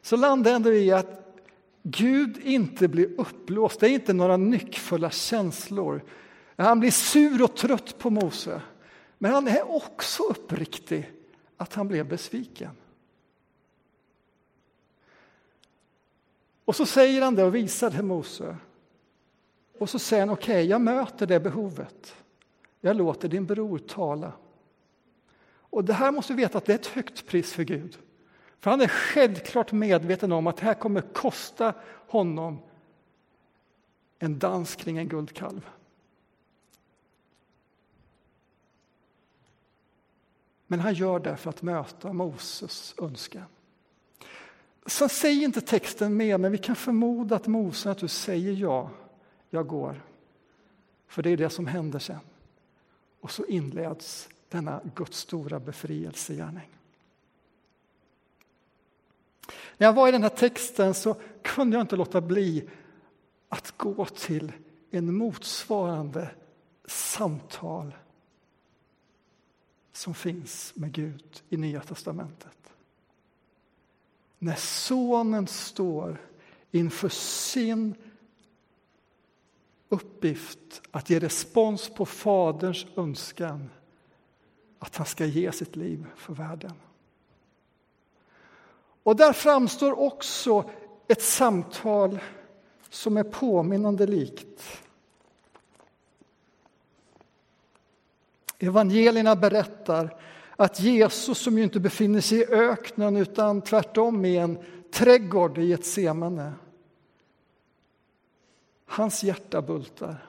så 0.00 0.16
landar 0.16 0.50
jag 0.50 0.56
ändå 0.56 0.72
i 0.72 0.92
att 0.92 1.40
Gud 1.82 2.38
inte 2.38 2.88
blir 2.88 3.20
uppblåst. 3.20 3.80
Det 3.80 3.86
är 3.86 3.90
inte 3.90 4.12
några 4.12 4.36
nyckfulla 4.36 5.10
känslor. 5.10 6.02
Han 6.64 6.80
blir 6.80 6.90
sur 6.90 7.42
och 7.42 7.56
trött 7.56 7.98
på 7.98 8.10
Mose. 8.10 8.62
Men 9.18 9.32
han 9.32 9.48
är 9.48 9.70
också 9.70 10.22
uppriktig 10.22 11.12
att 11.56 11.74
han 11.74 11.88
blev 11.88 12.08
besviken. 12.08 12.70
Och 16.64 16.76
så 16.76 16.86
säger 16.86 17.22
han 17.22 17.34
det 17.34 17.44
och 17.44 17.54
visar 17.54 17.90
det 17.90 18.02
Mose. 18.02 18.56
Och 19.78 19.90
så 19.90 19.98
säger 19.98 20.22
han, 20.22 20.30
okej, 20.30 20.52
okay, 20.52 20.66
jag 20.66 20.80
möter 20.80 21.26
det 21.26 21.40
behovet. 21.40 22.14
Jag 22.80 22.96
låter 22.96 23.28
din 23.28 23.46
bror 23.46 23.78
tala. 23.78 24.32
Och 25.52 25.84
det 25.84 25.92
här 25.92 26.12
måste 26.12 26.32
vi 26.32 26.42
veta 26.42 26.58
att 26.58 26.64
det 26.64 26.72
är 26.72 26.78
ett 26.78 26.86
högt 26.86 27.26
pris 27.26 27.52
för 27.52 27.62
Gud. 27.62 27.98
För 28.58 28.70
han 28.70 28.80
är 28.80 28.88
självklart 28.88 29.72
medveten 29.72 30.32
om 30.32 30.46
att 30.46 30.56
det 30.56 30.64
här 30.64 30.74
kommer 30.74 31.00
kosta 31.00 31.74
honom 32.08 32.58
en 34.18 34.38
dans 34.38 34.76
kring 34.76 34.98
en 34.98 35.08
guldkalv. 35.08 35.70
Men 40.70 40.80
han 40.80 40.94
gör 40.94 41.18
det 41.18 41.36
för 41.36 41.50
att 41.50 41.62
möta 41.62 42.12
Moses 42.12 42.94
önskan. 42.98 43.44
Sen 44.86 45.08
säger 45.08 45.44
inte 45.44 45.60
texten 45.60 46.16
mer, 46.16 46.38
men 46.38 46.52
vi 46.52 46.58
kan 46.58 46.76
förmoda 46.76 47.36
att 47.36 47.46
Mose 47.46 47.88
naturligtvis 47.88 48.22
säger 48.22 48.52
ja, 48.52 48.90
jag 49.50 49.66
går. 49.66 50.02
För 51.06 51.22
det 51.22 51.30
är 51.30 51.36
det 51.36 51.50
som 51.50 51.66
händer 51.66 51.98
sen. 51.98 52.20
Och 53.20 53.30
så 53.30 53.46
inleds 53.46 54.28
denna 54.48 54.80
Guds 54.94 55.18
stora 55.18 55.60
befrielsegärning. 55.60 56.68
När 59.76 59.86
jag 59.86 59.92
var 59.92 60.08
i 60.08 60.12
den 60.12 60.22
här 60.22 60.28
texten 60.28 60.94
så 60.94 61.16
kunde 61.42 61.76
jag 61.76 61.84
inte 61.84 61.96
låta 61.96 62.20
bli 62.20 62.68
att 63.48 63.74
gå 63.76 64.04
till 64.04 64.52
en 64.90 65.14
motsvarande 65.14 66.30
samtal 66.84 67.94
som 70.00 70.14
finns 70.14 70.72
med 70.74 70.92
Gud 70.92 71.42
i 71.48 71.56
Nya 71.56 71.80
testamentet. 71.80 72.72
När 74.38 74.54
sonen 74.54 75.46
står 75.46 76.20
inför 76.70 77.08
sin 77.08 77.94
uppgift 79.88 80.82
att 80.90 81.10
ge 81.10 81.18
respons 81.18 81.88
på 81.88 82.06
Faderns 82.06 82.86
önskan 82.96 83.70
att 84.78 84.96
han 84.96 85.06
ska 85.06 85.24
ge 85.24 85.52
sitt 85.52 85.76
liv 85.76 86.06
för 86.16 86.34
världen. 86.34 86.74
Och 89.02 89.16
där 89.16 89.32
framstår 89.32 89.98
också 89.98 90.70
ett 91.08 91.22
samtal 91.22 92.18
som 92.90 93.16
är 93.16 93.24
påminnande 93.24 94.06
likt. 94.06 94.82
Evangelierna 98.62 99.36
berättar 99.36 100.16
att 100.56 100.80
Jesus, 100.80 101.38
som 101.38 101.58
ju 101.58 101.64
inte 101.64 101.80
befinner 101.80 102.20
sig 102.20 102.38
i 102.38 102.46
öknen 102.46 103.16
utan 103.16 103.62
tvärtom 103.62 104.24
i 104.24 104.36
en 104.36 104.58
trädgård 104.92 105.58
i 105.58 105.72
ett 105.72 105.86
semane, 105.86 106.52
hans 108.86 109.24
hjärta 109.24 109.62
bultar. 109.62 110.26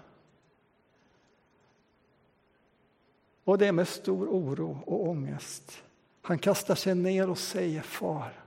Och 3.43 3.57
det 3.57 3.67
är 3.67 3.71
med 3.71 3.87
stor 3.87 4.27
oro 4.27 4.79
och 4.85 5.09
ångest. 5.09 5.83
Han 6.21 6.39
kastar 6.39 6.75
sig 6.75 6.95
ner 6.95 7.29
och 7.29 7.37
säger 7.37 7.81
Far, 7.81 8.43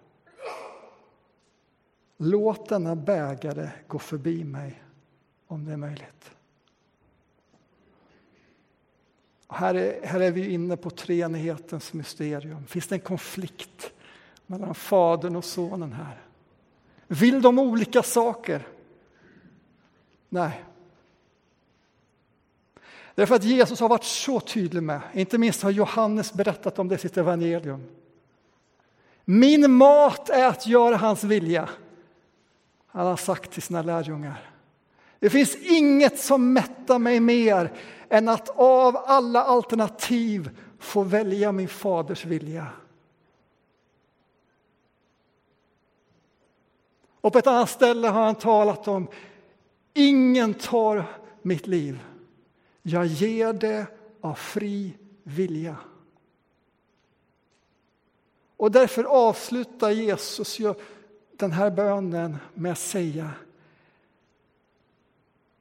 låt 2.17 2.69
denna 2.69 2.97
bägare 2.97 3.71
gå 3.87 3.99
förbi 3.99 4.45
mig 4.45 4.83
om 5.47 5.65
det 5.65 5.73
är 5.73 5.77
möjligt. 5.77 6.34
Här 9.55 9.75
är, 9.75 10.07
här 10.07 10.21
är 10.21 10.31
vi 10.31 10.53
inne 10.53 10.77
på 10.77 10.91
treenighetens 10.91 11.93
mysterium. 11.93 12.67
Finns 12.67 12.87
det 12.87 12.95
en 12.95 13.01
konflikt 13.01 13.93
mellan 14.47 14.75
Fadern 14.75 15.37
och 15.37 15.45
Sonen 15.45 15.93
här? 15.93 16.21
Vill 17.07 17.43
de 17.43 17.59
olika 17.59 18.03
saker? 18.03 18.67
Nej. 20.29 20.65
Därför 23.15 23.35
att 23.35 23.45
Jesus 23.45 23.81
har 23.81 23.89
varit 23.89 24.05
så 24.05 24.41
tydlig 24.41 24.83
med, 24.83 25.01
inte 25.13 25.39
minst 25.39 25.63
har 25.63 25.71
Johannes 25.71 26.33
berättat 26.33 26.79
om 26.79 26.89
det 26.89 26.95
i 26.95 26.99
sitt 26.99 27.17
evangelium. 27.17 27.85
Min 29.25 29.73
mat 29.73 30.31
är 30.31 30.47
att 30.49 30.67
göra 30.67 30.97
hans 30.97 31.25
vilja, 31.25 31.69
han 32.87 33.07
har 33.07 33.17
sagt 33.17 33.51
till 33.51 33.63
sina 33.63 33.83
lärjungar. 33.83 34.51
Det 35.19 35.31
finns 35.31 35.57
inget 35.57 36.19
som 36.19 36.53
mättar 36.53 36.99
mig 36.99 37.21
mer 37.21 37.73
än 38.15 38.29
att 38.29 38.49
av 38.49 38.97
alla 38.97 39.43
alternativ 39.45 40.51
få 40.79 41.03
välja 41.03 41.53
min 41.53 41.69
faders 41.69 42.25
vilja. 42.25 42.67
Och 47.21 47.33
på 47.33 47.39
ett 47.39 47.47
annat 47.47 47.71
ställe 47.71 48.09
har 48.09 48.25
han 48.25 48.35
talat 48.35 48.89
om 48.89 49.09
ingen 49.95 50.55
tar 50.55 51.05
mitt 51.43 51.67
liv. 51.67 52.01
Jag 52.83 53.07
ger 53.07 53.53
det 53.53 53.87
av 54.21 54.35
fri 54.35 54.97
vilja. 55.23 55.77
Och 58.57 58.71
därför 58.71 59.05
avslutar 59.05 59.91
Jesus 59.91 60.59
den 61.37 61.53
här 61.53 61.71
bönen 61.71 62.37
med 62.55 62.73
att 62.73 62.79
säga 62.79 63.31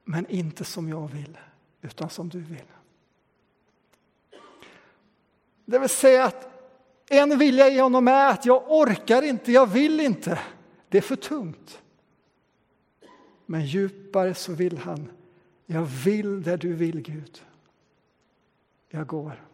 men 0.03 0.27
inte 0.29 0.65
som 0.65 0.89
jag 0.89 1.07
vill, 1.07 1.37
utan 1.83 2.09
som 2.09 2.29
du 2.29 2.39
vill. 2.39 2.65
Det 5.65 5.79
vill 5.79 5.89
säga 5.89 6.25
att 6.25 6.47
en 7.09 7.37
vilja 7.37 7.69
i 7.69 7.79
honom 7.79 8.07
är 8.07 8.29
att 8.29 8.45
jag 8.45 8.71
orkar 8.71 9.21
inte, 9.21 9.51
jag 9.51 9.67
vill 9.67 9.99
inte. 9.99 10.39
Det 10.89 10.97
är 10.97 11.01
för 11.01 11.15
tungt. 11.15 11.81
Men 13.45 13.65
djupare 13.65 14.33
så 14.33 14.53
vill 14.53 14.77
han, 14.77 15.11
jag 15.65 15.81
vill 15.81 16.43
där 16.43 16.57
du 16.57 16.73
vill 16.73 17.01
Gud. 17.01 17.43
Jag 18.89 19.07
går. 19.07 19.47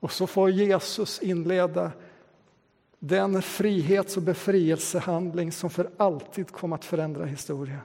Och 0.00 0.12
så 0.12 0.26
får 0.26 0.50
Jesus 0.50 1.22
inleda 1.22 1.92
den 2.98 3.42
frihets 3.42 4.16
och 4.16 4.22
befrielsehandling 4.22 5.52
som 5.52 5.70
för 5.70 5.90
alltid 5.96 6.50
kommer 6.50 6.76
att 6.76 6.84
förändra 6.84 7.24
historien. 7.24 7.80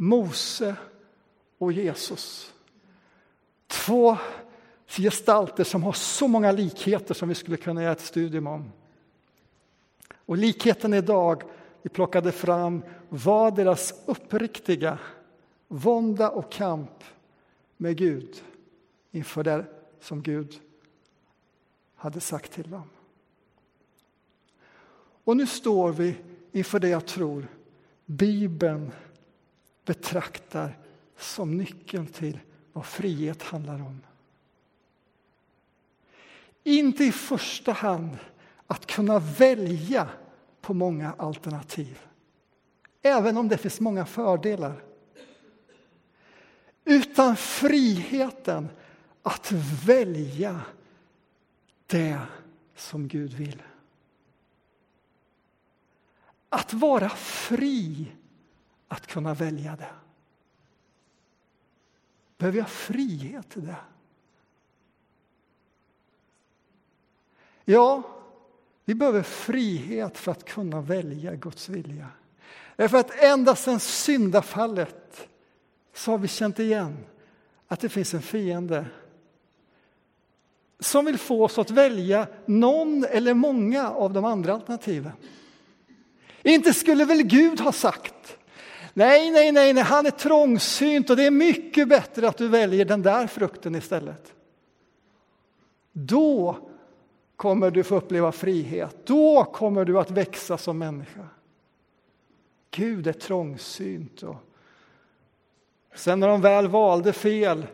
Mose 0.00 0.76
och 1.58 1.72
Jesus. 1.72 2.52
Två 3.66 4.16
gestalter 4.86 5.64
som 5.64 5.82
har 5.82 5.92
så 5.92 6.28
många 6.28 6.52
likheter 6.52 7.14
som 7.14 7.28
vi 7.28 7.34
skulle 7.34 7.56
kunna 7.56 7.82
göra 7.82 7.92
ett 7.92 8.00
studium 8.00 8.46
om. 8.46 8.72
Och 10.26 10.36
likheten 10.36 10.94
idag 10.94 11.42
vi 11.82 11.90
plockade 11.90 12.32
fram 12.32 12.82
var 13.08 13.50
deras 13.50 13.94
uppriktiga 14.06 14.98
vånda 15.68 16.30
och 16.30 16.52
kamp 16.52 17.04
med 17.76 17.96
Gud 17.96 18.42
inför 19.10 19.44
det 19.44 19.64
som 20.00 20.22
Gud 20.22 20.60
hade 21.94 22.20
sagt 22.20 22.52
till 22.52 22.70
dem. 22.70 22.90
Och 25.24 25.36
nu 25.36 25.46
står 25.46 25.92
vi 25.92 26.16
inför 26.52 26.80
det 26.80 26.88
jag 26.88 27.06
tror 27.06 27.46
Bibeln 28.06 28.92
betraktar 29.88 30.78
som 31.16 31.56
nyckeln 31.56 32.06
till 32.06 32.38
vad 32.72 32.86
frihet 32.86 33.42
handlar 33.42 33.74
om. 33.74 34.00
Inte 36.64 37.04
i 37.04 37.12
första 37.12 37.72
hand 37.72 38.18
att 38.66 38.86
kunna 38.86 39.18
välja 39.18 40.08
på 40.60 40.74
många 40.74 41.12
alternativ, 41.18 41.98
även 43.02 43.36
om 43.36 43.48
det 43.48 43.58
finns 43.58 43.80
många 43.80 44.06
fördelar. 44.06 44.84
Utan 46.84 47.36
friheten 47.36 48.68
att 49.22 49.52
välja 49.86 50.60
det 51.86 52.20
som 52.76 53.08
Gud 53.08 53.32
vill. 53.32 53.62
Att 56.48 56.72
vara 56.72 57.08
fri 57.08 58.12
att 58.88 59.06
kunna 59.06 59.34
välja 59.34 59.76
det. 59.76 59.90
Behöver 62.38 62.58
jag 62.58 62.68
frihet 62.68 63.48
till 63.48 63.66
det? 63.66 63.76
Ja, 67.64 68.02
vi 68.84 68.94
behöver 68.94 69.22
frihet 69.22 70.18
för 70.18 70.32
att 70.32 70.44
kunna 70.44 70.80
välja 70.80 71.34
Guds 71.34 71.68
vilja. 71.68 72.08
Därför 72.76 72.98
att 72.98 73.10
ända 73.10 73.56
sedan 73.56 73.80
syndafallet 73.80 75.28
så 75.94 76.10
har 76.10 76.18
vi 76.18 76.28
känt 76.28 76.58
igen 76.58 76.96
att 77.68 77.80
det 77.80 77.88
finns 77.88 78.14
en 78.14 78.22
fiende 78.22 78.86
som 80.80 81.04
vill 81.04 81.18
få 81.18 81.44
oss 81.44 81.58
att 81.58 81.70
välja 81.70 82.26
någon 82.46 83.04
eller 83.04 83.34
många 83.34 83.90
av 83.90 84.12
de 84.12 84.24
andra 84.24 84.54
alternativen. 84.54 85.12
Inte 86.42 86.74
skulle 86.74 87.04
väl 87.04 87.22
Gud 87.22 87.60
ha 87.60 87.72
sagt 87.72 88.38
Nej, 88.98 89.30
nej, 89.30 89.52
nej, 89.52 89.72
nej, 89.72 89.82
han 89.82 90.06
är 90.06 90.10
trångsynt 90.10 91.10
och 91.10 91.16
det 91.16 91.26
är 91.26 91.30
mycket 91.30 91.88
bättre 91.88 92.28
att 92.28 92.36
du 92.36 92.48
väljer 92.48 92.84
den 92.84 93.02
där 93.02 93.26
frukten 93.26 93.74
istället. 93.74 94.32
Då 95.92 96.58
kommer 97.36 97.70
du 97.70 97.84
få 97.84 97.96
uppleva 97.96 98.32
frihet. 98.32 98.96
Då 99.06 99.44
kommer 99.44 99.84
du 99.84 99.98
att 99.98 100.10
växa 100.10 100.58
som 100.58 100.78
människa. 100.78 101.28
Gud 102.70 103.06
är 103.06 103.12
trångsynt. 103.12 104.22
Och 104.22 104.36
sen 105.94 106.20
när 106.20 106.28
de 106.28 106.40
väl 106.40 106.68
valde 106.68 107.12
fel 107.12 107.66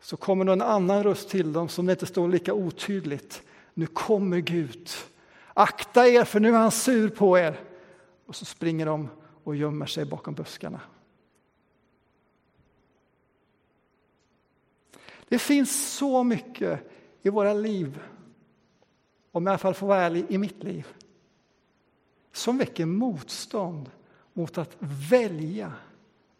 så 0.00 0.16
kommer 0.16 0.44
någon 0.44 0.62
annan 0.62 1.02
röst 1.02 1.28
till 1.28 1.52
dem 1.52 1.68
som 1.68 1.86
det 1.86 1.92
inte 1.92 2.06
står 2.06 2.28
lika 2.28 2.54
otydligt. 2.54 3.42
Nu 3.74 3.86
kommer 3.86 4.38
Gud. 4.38 4.88
Akta 5.54 6.08
er, 6.08 6.24
för 6.24 6.40
nu 6.40 6.48
är 6.48 6.58
han 6.58 6.70
sur 6.70 7.08
på 7.08 7.38
er. 7.38 7.60
Och 8.26 8.36
så 8.36 8.44
springer 8.44 8.86
de 8.86 9.08
och 9.44 9.56
gömmer 9.56 9.86
sig 9.86 10.04
bakom 10.04 10.34
buskarna. 10.34 10.80
Det 15.28 15.38
finns 15.38 15.96
så 15.96 16.24
mycket 16.24 16.80
i 17.22 17.30
våra 17.30 17.52
liv, 17.52 18.02
om 19.32 19.46
jag 19.46 19.50
i 19.50 19.52
alla 19.52 19.58
fall 19.58 19.74
får 19.74 19.86
vara 19.86 20.00
ärlig, 20.00 20.24
i 20.28 20.38
mitt 20.38 20.62
liv 20.62 20.86
som 22.36 22.58
väcker 22.58 22.86
motstånd 22.86 23.90
mot 24.32 24.58
att 24.58 24.76
välja. 25.10 25.72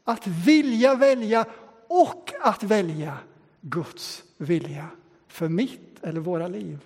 Att 0.05 0.27
vilja 0.27 0.95
välja 0.95 1.47
och 1.89 2.33
att 2.41 2.63
välja 2.63 3.19
Guds 3.61 4.25
vilja 4.37 4.89
för 5.27 5.49
mitt 5.49 6.05
eller 6.05 6.21
våra 6.21 6.49
liv. 6.49 6.79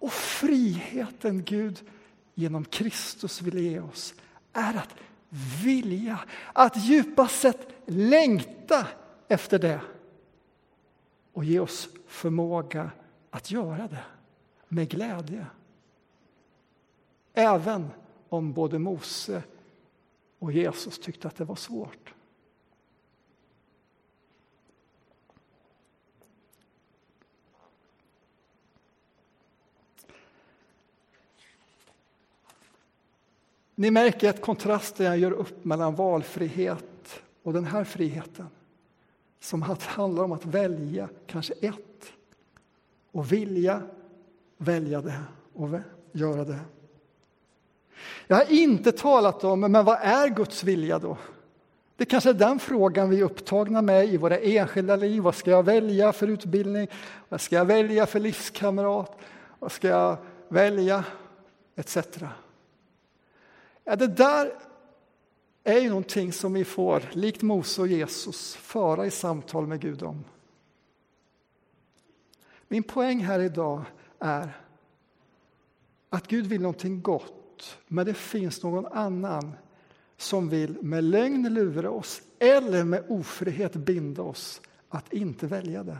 Och 0.00 0.12
friheten 0.12 1.44
Gud 1.44 1.90
genom 2.38 2.64
Kristus 2.64 3.42
vill 3.42 3.58
ge 3.58 3.80
oss 3.80 4.14
är 4.52 4.74
att 4.74 4.94
vilja, 5.64 6.18
att 6.52 6.76
djupast 6.76 7.40
sett 7.40 7.68
längta 7.86 8.86
efter 9.28 9.58
det 9.58 9.80
och 11.32 11.44
ge 11.44 11.60
oss 11.60 11.88
förmåga 12.06 12.90
att 13.30 13.50
göra 13.50 13.88
det 13.88 14.04
med 14.68 14.88
glädje. 14.88 15.46
Även 17.34 17.90
om 18.28 18.52
både 18.52 18.78
Mose 18.78 19.42
och 20.38 20.52
Jesus 20.52 20.98
tyckte 20.98 21.28
att 21.28 21.36
det 21.36 21.44
var 21.44 21.56
svårt. 21.56 22.14
Ni 33.78 33.90
märker 33.90 34.30
att 34.30 34.40
kontrasten 34.40 35.06
jag 35.06 35.18
gör 35.18 35.32
upp 35.32 35.64
mellan 35.64 35.94
valfrihet 35.94 37.20
och 37.42 37.52
den 37.52 37.64
här 37.64 37.84
friheten 37.84 38.46
som 39.40 39.62
handlar 39.80 40.24
om 40.24 40.32
att 40.32 40.44
välja 40.44 41.08
kanske 41.26 41.54
ett 41.60 42.12
och 43.12 43.32
vilja 43.32 43.82
välja 44.56 45.00
det 45.00 45.20
och 45.54 45.68
göra 46.12 46.44
det. 46.44 46.58
Jag 48.26 48.36
har 48.36 48.52
inte 48.52 48.92
talat 48.92 49.44
om, 49.44 49.60
men 49.60 49.84
vad 49.84 49.98
är 50.00 50.28
Guds 50.28 50.64
vilja 50.64 50.98
då? 50.98 51.16
Det 51.96 52.04
kanske 52.04 52.30
är 52.30 52.34
den 52.34 52.58
frågan 52.58 53.10
vi 53.10 53.20
är 53.20 53.24
upptagna 53.24 53.82
med 53.82 54.08
i 54.08 54.16
våra 54.16 54.38
enskilda 54.38 54.96
liv. 54.96 55.22
Vad 55.22 55.34
ska 55.34 55.50
jag 55.50 55.62
välja 55.62 56.12
för 56.12 56.26
utbildning? 56.26 56.88
Vad 57.28 57.40
ska 57.40 57.56
jag 57.56 57.64
välja 57.64 58.06
för 58.06 58.20
livskamrat? 58.20 59.18
Vad 59.58 59.72
ska 59.72 59.88
jag 59.88 60.16
välja? 60.48 61.04
Etc. 61.76 61.98
Ja, 63.88 63.96
det 63.96 64.06
där 64.06 64.52
är 65.64 65.80
ju 65.80 65.88
någonting 65.88 66.32
som 66.32 66.52
vi 66.52 66.64
får, 66.64 67.02
likt 67.12 67.42
Mose 67.42 67.80
och 67.80 67.88
Jesus, 67.88 68.54
föra 68.54 69.06
i 69.06 69.10
samtal 69.10 69.66
med 69.66 69.80
Gud 69.80 70.02
om. 70.02 70.24
Min 72.68 72.82
poäng 72.82 73.20
här 73.20 73.40
idag 73.40 73.82
är 74.18 74.60
att 76.10 76.28
Gud 76.28 76.46
vill 76.46 76.60
någonting 76.60 77.02
gott, 77.02 77.78
men 77.86 78.06
det 78.06 78.14
finns 78.14 78.62
någon 78.62 78.86
annan 78.86 79.52
som 80.16 80.48
vill 80.48 80.82
med 80.82 81.04
lögn 81.04 81.54
lura 81.54 81.90
oss 81.90 82.22
eller 82.38 82.84
med 82.84 83.04
ofrihet 83.08 83.72
binda 83.72 84.22
oss 84.22 84.60
att 84.88 85.12
inte 85.12 85.46
välja 85.46 85.82
det. 85.82 85.98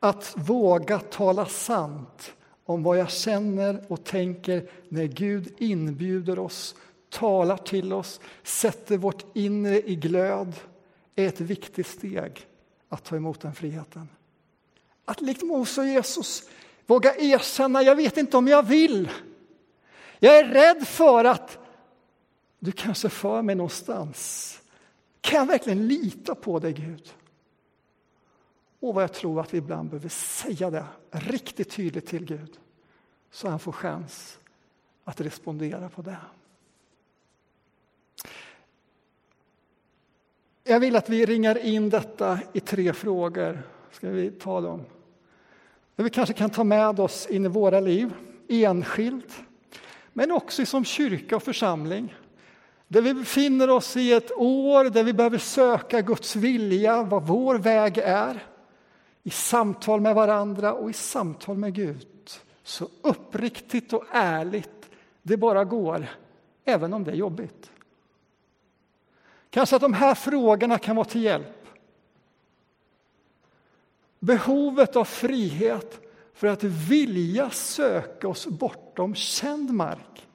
Att 0.00 0.32
våga 0.36 0.98
tala 0.98 1.46
sant 1.46 2.34
om 2.64 2.82
vad 2.82 2.98
jag 2.98 3.10
känner 3.10 3.84
och 3.88 4.04
tänker 4.04 4.70
när 4.88 5.04
Gud 5.04 5.54
inbjuder 5.58 6.38
oss, 6.38 6.74
talar 7.08 7.56
till 7.56 7.92
oss, 7.92 8.20
sätter 8.42 8.96
vårt 8.96 9.36
inre 9.36 9.82
i 9.90 9.96
glöd 9.96 10.54
är 11.16 11.26
ett 11.26 11.40
viktigt 11.40 11.86
steg 11.86 12.46
att 12.88 13.04
ta 13.04 13.16
emot 13.16 13.40
den 13.40 13.54
friheten. 13.54 14.08
Att 15.04 15.20
likt 15.20 15.42
Mose 15.42 15.80
och 15.80 15.86
Jesus 15.86 16.42
våga 16.86 17.16
erkänna, 17.16 17.82
jag 17.82 17.96
vet 17.96 18.16
inte 18.16 18.36
om 18.36 18.48
jag 18.48 18.62
vill. 18.62 19.10
Jag 20.18 20.38
är 20.38 20.44
rädd 20.44 20.88
för 20.88 21.24
att 21.24 21.58
du 22.58 22.72
kanske 22.72 23.08
för 23.08 23.42
mig 23.42 23.54
någonstans. 23.54 24.60
Kan 25.20 25.38
jag 25.38 25.46
verkligen 25.46 25.88
lita 25.88 26.34
på 26.34 26.58
dig, 26.58 26.72
Gud? 26.72 27.12
Och 28.80 28.94
vad 28.94 29.02
jag 29.02 29.12
tror 29.12 29.40
att 29.40 29.54
vi 29.54 29.58
ibland 29.58 29.90
behöver 29.90 30.08
säga 30.08 30.70
det 30.70 30.84
riktigt 31.10 31.70
tydligt 31.70 32.06
till 32.06 32.24
Gud 32.24 32.58
så 33.30 33.48
han 33.48 33.58
får 33.58 33.72
chans 33.72 34.38
att 35.04 35.20
respondera 35.20 35.88
på 35.88 36.02
det. 36.02 36.16
Jag 40.64 40.80
vill 40.80 40.96
att 40.96 41.08
vi 41.08 41.26
ringar 41.26 41.58
in 41.58 41.90
detta 41.90 42.38
i 42.52 42.60
tre 42.60 42.92
frågor. 42.92 43.62
ska 43.90 44.08
vi 44.08 44.30
ta 44.30 44.60
dem. 44.60 44.84
Det 45.96 46.02
vi 46.02 46.10
kanske 46.10 46.34
kan 46.34 46.50
ta 46.50 46.64
med 46.64 47.00
oss 47.00 47.26
in 47.26 47.44
i 47.44 47.48
våra 47.48 47.80
liv, 47.80 48.12
enskilt 48.48 49.42
men 50.12 50.30
också 50.30 50.66
som 50.66 50.84
kyrka 50.84 51.36
och 51.36 51.42
församling. 51.42 52.14
Där 52.88 53.02
vi 53.02 53.14
befinner 53.14 53.70
oss 53.70 53.96
i 53.96 54.12
ett 54.12 54.32
år 54.32 54.84
där 54.84 55.04
vi 55.04 55.12
behöver 55.12 55.38
söka 55.38 56.00
Guds 56.00 56.36
vilja, 56.36 57.02
vad 57.02 57.26
vår 57.26 57.54
väg 57.54 57.98
är 57.98 58.49
i 59.22 59.30
samtal 59.30 60.00
med 60.00 60.14
varandra 60.14 60.74
och 60.74 60.90
i 60.90 60.92
samtal 60.92 61.56
med 61.56 61.74
Gud. 61.74 62.30
Så 62.62 62.88
uppriktigt 63.02 63.92
och 63.92 64.04
ärligt 64.10 64.90
det 65.22 65.36
bara 65.36 65.64
går, 65.64 66.06
även 66.64 66.92
om 66.92 67.04
det 67.04 67.10
är 67.10 67.16
jobbigt. 67.16 67.70
Kanske 69.50 69.76
att 69.76 69.82
de 69.82 69.94
här 69.94 70.14
frågorna 70.14 70.78
kan 70.78 70.96
vara 70.96 71.04
till 71.04 71.22
hjälp. 71.22 71.66
Behovet 74.18 74.96
av 74.96 75.04
frihet 75.04 76.00
för 76.34 76.46
att 76.46 76.64
vilja 76.64 77.50
söka 77.50 78.28
oss 78.28 78.46
bortom 78.46 79.14
känd 79.14 79.70
mark. 79.70 80.26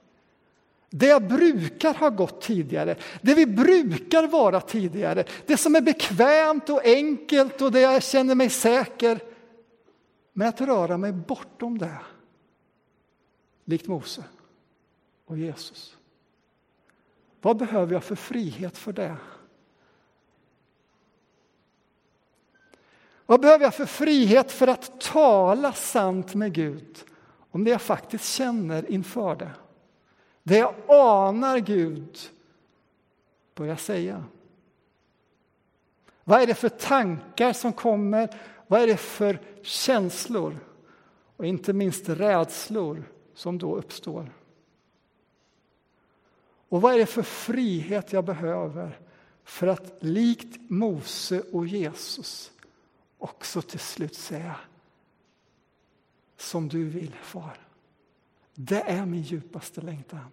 Det 0.97 1.07
jag 1.07 1.27
brukar 1.27 1.93
ha 1.93 2.09
gått 2.09 2.41
tidigare, 2.41 2.95
det 3.21 3.33
vi 3.33 3.45
brukar 3.45 4.27
vara 4.27 4.61
tidigare, 4.61 5.25
det 5.45 5.57
som 5.57 5.75
är 5.75 5.81
bekvämt 5.81 6.69
och 6.69 6.85
enkelt 6.85 7.61
och 7.61 7.71
det 7.71 7.79
jag 7.79 8.03
känner 8.03 8.35
mig 8.35 8.49
säker. 8.49 9.19
Men 10.33 10.47
att 10.47 10.61
röra 10.61 10.97
mig 10.97 11.11
bortom 11.11 11.77
det, 11.77 11.97
likt 13.65 13.87
Mose 13.87 14.23
och 15.25 15.37
Jesus. 15.37 15.97
Vad 17.41 17.57
behöver 17.57 17.93
jag 17.93 18.03
för 18.03 18.15
frihet 18.15 18.77
för 18.77 18.93
det? 18.93 19.15
Vad 23.25 23.41
behöver 23.41 23.63
jag 23.63 23.75
för 23.75 23.85
frihet 23.85 24.51
för 24.51 24.67
att 24.67 25.01
tala 25.01 25.73
sant 25.73 26.35
med 26.35 26.53
Gud 26.53 27.03
om 27.51 27.63
det 27.63 27.71
jag 27.71 27.81
faktiskt 27.81 28.33
känner 28.33 28.91
inför 28.91 29.35
det? 29.35 29.51
Det 30.47 30.57
jag 30.57 30.75
anar 30.87 31.57
Gud 31.57 32.17
börjar 33.55 33.75
säga. 33.75 34.23
Vad 36.23 36.41
är 36.41 36.47
det 36.47 36.55
för 36.55 36.69
tankar 36.69 37.53
som 37.53 37.73
kommer? 37.73 38.39
Vad 38.67 38.81
är 38.81 38.87
det 38.87 38.97
för 38.97 39.41
känslor? 39.61 40.59
Och 41.37 41.45
inte 41.45 41.73
minst 41.73 42.09
rädslor 42.09 43.03
som 43.33 43.57
då 43.57 43.75
uppstår. 43.75 44.33
Och 46.69 46.81
vad 46.81 46.93
är 46.93 46.97
det 46.97 47.05
för 47.05 47.21
frihet 47.21 48.13
jag 48.13 48.25
behöver 48.25 48.99
för 49.43 49.67
att 49.67 49.93
likt 49.99 50.69
Mose 50.69 51.41
och 51.41 51.67
Jesus 51.67 52.51
också 53.17 53.61
till 53.61 53.79
slut 53.79 54.15
säga 54.15 54.55
som 56.37 56.69
du 56.69 56.83
vill, 56.83 57.15
far. 57.21 57.64
Det 58.55 58.81
är 58.81 59.05
min 59.05 59.21
djupaste 59.21 59.81
längtan. 59.81 60.25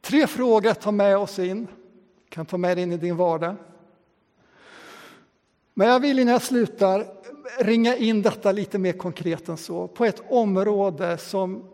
Tre 0.00 0.26
frågor 0.26 0.70
att 0.70 0.80
ta 0.80 0.92
med 0.92 1.18
oss 1.18 1.38
in. 1.38 1.68
kan 2.28 2.46
ta 2.46 2.56
med 2.56 2.78
in 2.78 2.92
i 2.92 2.96
din 2.96 3.16
vardag. 3.16 3.56
Men 5.74 5.88
jag 5.88 6.00
vill 6.00 6.18
innan 6.18 6.32
jag 6.32 6.42
slutar 6.42 7.06
ringa 7.58 7.96
in 7.96 8.22
detta 8.22 8.52
lite 8.52 8.78
mer 8.78 8.92
konkret 8.92 9.48
än 9.48 9.56
så, 9.56 9.88
på 9.88 10.04
ett 10.04 10.22
område 10.28 11.18
som, 11.18 11.68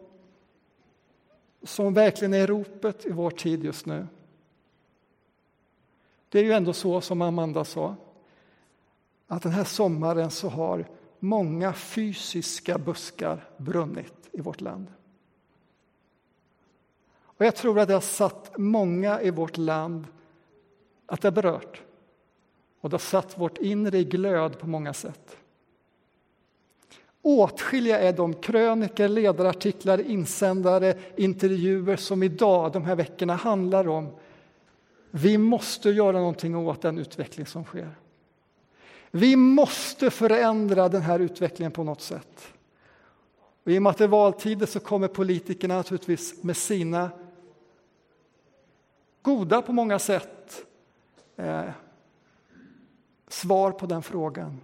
som 1.62 1.94
verkligen 1.94 2.34
är 2.34 2.46
ropet 2.46 3.06
i 3.06 3.10
vår 3.10 3.30
tid 3.30 3.64
just 3.64 3.86
nu. 3.86 4.06
Det 6.28 6.38
är 6.38 6.44
ju 6.44 6.52
ändå 6.52 6.72
så 6.72 7.00
som 7.00 7.22
Amanda 7.22 7.64
sa, 7.64 7.96
att 9.26 9.42
den 9.42 9.52
här 9.52 9.64
sommaren 9.64 10.30
så 10.30 10.48
har 10.48 10.86
många 11.22 11.72
fysiska 11.72 12.78
buskar 12.78 13.48
brunnit 13.56 14.28
i 14.32 14.40
vårt 14.40 14.60
land. 14.60 14.86
Och 17.22 17.46
jag 17.46 17.56
tror 17.56 17.78
att 17.78 17.88
det 17.88 17.94
har 17.94 18.00
satt 18.00 18.58
många 18.58 19.20
i 19.20 19.30
vårt 19.30 19.56
land, 19.56 20.06
att 21.06 21.20
det 21.20 21.28
har 21.28 21.32
berört. 21.32 21.82
Och 22.80 22.90
det 22.90 22.94
har 22.94 22.98
satt 22.98 23.38
vårt 23.38 23.58
inre 23.58 23.98
i 23.98 24.04
glöd 24.04 24.58
på 24.58 24.66
många 24.66 24.94
sätt. 24.94 25.36
Åtskilliga 27.22 27.98
är 27.98 28.12
de 28.12 28.34
kröniker, 28.34 29.08
ledarartiklar, 29.08 30.00
insändare, 30.00 30.94
intervjuer 31.16 31.96
som 31.96 32.22
idag, 32.22 32.72
de 32.72 32.84
här 32.84 32.96
veckorna, 32.96 33.34
handlar 33.34 33.88
om 33.88 34.08
vi 35.10 35.38
måste 35.38 35.90
göra 35.90 36.18
någonting 36.18 36.56
åt 36.56 36.82
den 36.82 36.98
utveckling 36.98 37.46
som 37.46 37.64
sker. 37.64 37.96
Vi 39.14 39.36
måste 39.36 40.10
förändra 40.10 40.88
den 40.88 41.02
här 41.02 41.18
utvecklingen 41.18 41.72
på 41.72 41.84
något 41.84 42.00
sätt. 42.00 42.52
Och 43.64 43.72
I 43.72 43.78
och 43.78 43.82
med 43.82 43.90
att 43.90 43.98
det 43.98 44.04
är 44.04 44.08
valtider 44.08 44.66
så 44.66 44.80
kommer 44.80 45.08
politikerna 45.08 45.76
naturligtvis 45.76 46.42
med 46.42 46.56
sina 46.56 47.10
goda 49.22 49.62
på 49.62 49.72
många 49.72 49.98
sätt 49.98 50.66
eh, 51.36 51.70
svar 53.28 53.72
på 53.72 53.86
den 53.86 54.02
frågan. 54.02 54.60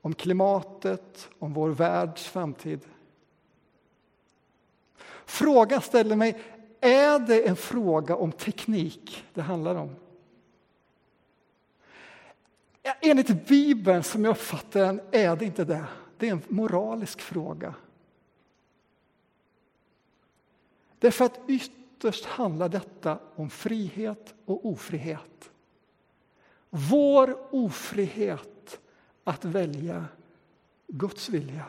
Om 0.00 0.14
klimatet, 0.14 1.28
om 1.38 1.52
vår 1.52 1.68
världs 1.68 2.26
framtid. 2.26 2.80
Frågan 5.24 5.80
ställer 5.80 6.16
mig, 6.16 6.42
är 6.80 7.18
det 7.18 7.48
en 7.48 7.56
fråga 7.56 8.16
om 8.16 8.32
teknik 8.32 9.24
det 9.34 9.42
handlar 9.42 9.74
om? 9.74 9.96
Enligt 12.82 13.46
Bibeln, 13.46 14.02
som 14.02 14.24
jag 14.24 14.30
uppfattar 14.30 14.80
den, 14.80 15.00
är 15.10 15.36
det 15.36 15.44
inte 15.44 15.64
det. 15.64 15.84
Det 16.18 16.28
är 16.28 16.32
en 16.32 16.42
moralisk 16.48 17.20
fråga. 17.20 17.74
Därför 20.98 21.24
att 21.24 21.40
ytterst 21.48 22.24
handlar 22.24 22.68
detta 22.68 23.18
om 23.34 23.50
frihet 23.50 24.34
och 24.44 24.66
ofrihet. 24.66 25.50
Vår 26.70 27.54
ofrihet 27.54 28.80
att 29.24 29.44
välja 29.44 30.04
Guds 30.86 31.28
vilja 31.28 31.66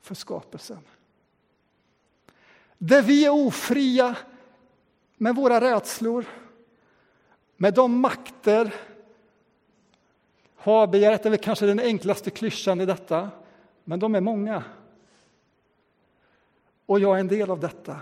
för 0.00 0.14
skapelsen. 0.14 0.80
Där 2.78 3.02
vi 3.02 3.24
är 3.24 3.30
ofria 3.30 4.16
med 5.16 5.36
våra 5.36 5.60
rädslor, 5.60 6.24
med 7.56 7.74
de 7.74 8.00
makter 8.00 8.74
Habegäret 10.62 11.26
är 11.26 11.30
väl 11.30 11.38
kanske 11.38 11.66
den 11.66 11.80
enklaste 11.80 12.30
klyschan 12.30 12.80
i 12.80 12.86
detta, 12.86 13.30
men 13.84 14.00
de 14.00 14.14
är 14.14 14.20
många. 14.20 14.64
Och 16.86 17.00
jag 17.00 17.16
är 17.16 17.20
en 17.20 17.28
del 17.28 17.50
av 17.50 17.60
detta. 17.60 18.00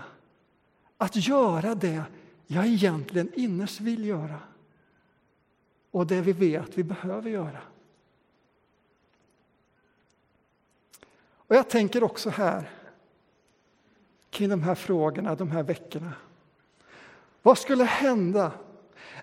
Att 0.97 1.15
göra 1.15 1.75
det 1.75 2.03
jag 2.47 2.67
egentligen 2.67 3.31
innerst 3.35 3.79
vill 3.79 4.05
göra 4.05 4.39
och 5.91 6.07
det 6.07 6.21
vi 6.21 6.33
vet 6.33 6.77
vi 6.77 6.83
behöver 6.83 7.29
göra. 7.29 7.59
Och 11.31 11.55
Jag 11.55 11.69
tänker 11.69 12.03
också 12.03 12.29
här 12.29 12.69
kring 14.29 14.49
de 14.49 14.63
här 14.63 14.75
frågorna, 14.75 15.35
de 15.35 15.51
här 15.51 15.63
veckorna. 15.63 16.13
Vad 17.41 17.57
skulle 17.57 17.83
hända 17.83 18.51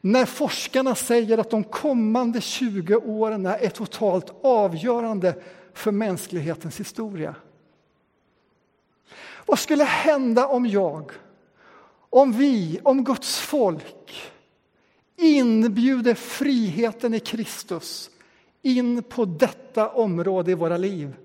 när 0.01 0.27
forskarna 0.27 0.95
säger 0.95 1.39
att 1.39 1.51
de 1.51 1.65
kommande 1.65 2.41
20 2.41 2.97
åren 2.97 3.47
är 3.47 3.69
totalt 3.69 4.35
avgörande 4.43 5.35
för 5.75 5.93
mänsklighetens 5.93 6.81
historia? 6.81 7.35
Vad 9.47 9.59
skulle 9.59 9.85
hända 9.85 10.47
om 10.47 10.67
jag, 10.67 11.13
om 12.11 12.33
vi, 12.33 12.81
om 12.83 13.05
Guds 13.05 13.41
folk 13.41 14.33
inbjuder 15.17 16.15
friheten 16.15 17.15
i 17.15 17.21
Kristus 17.21 18.11
in 18.63 19.03
på 19.03 19.25
detta 19.25 19.89
område 19.89 20.51
i 20.51 20.55
våra 20.55 20.77
liv? 20.77 21.17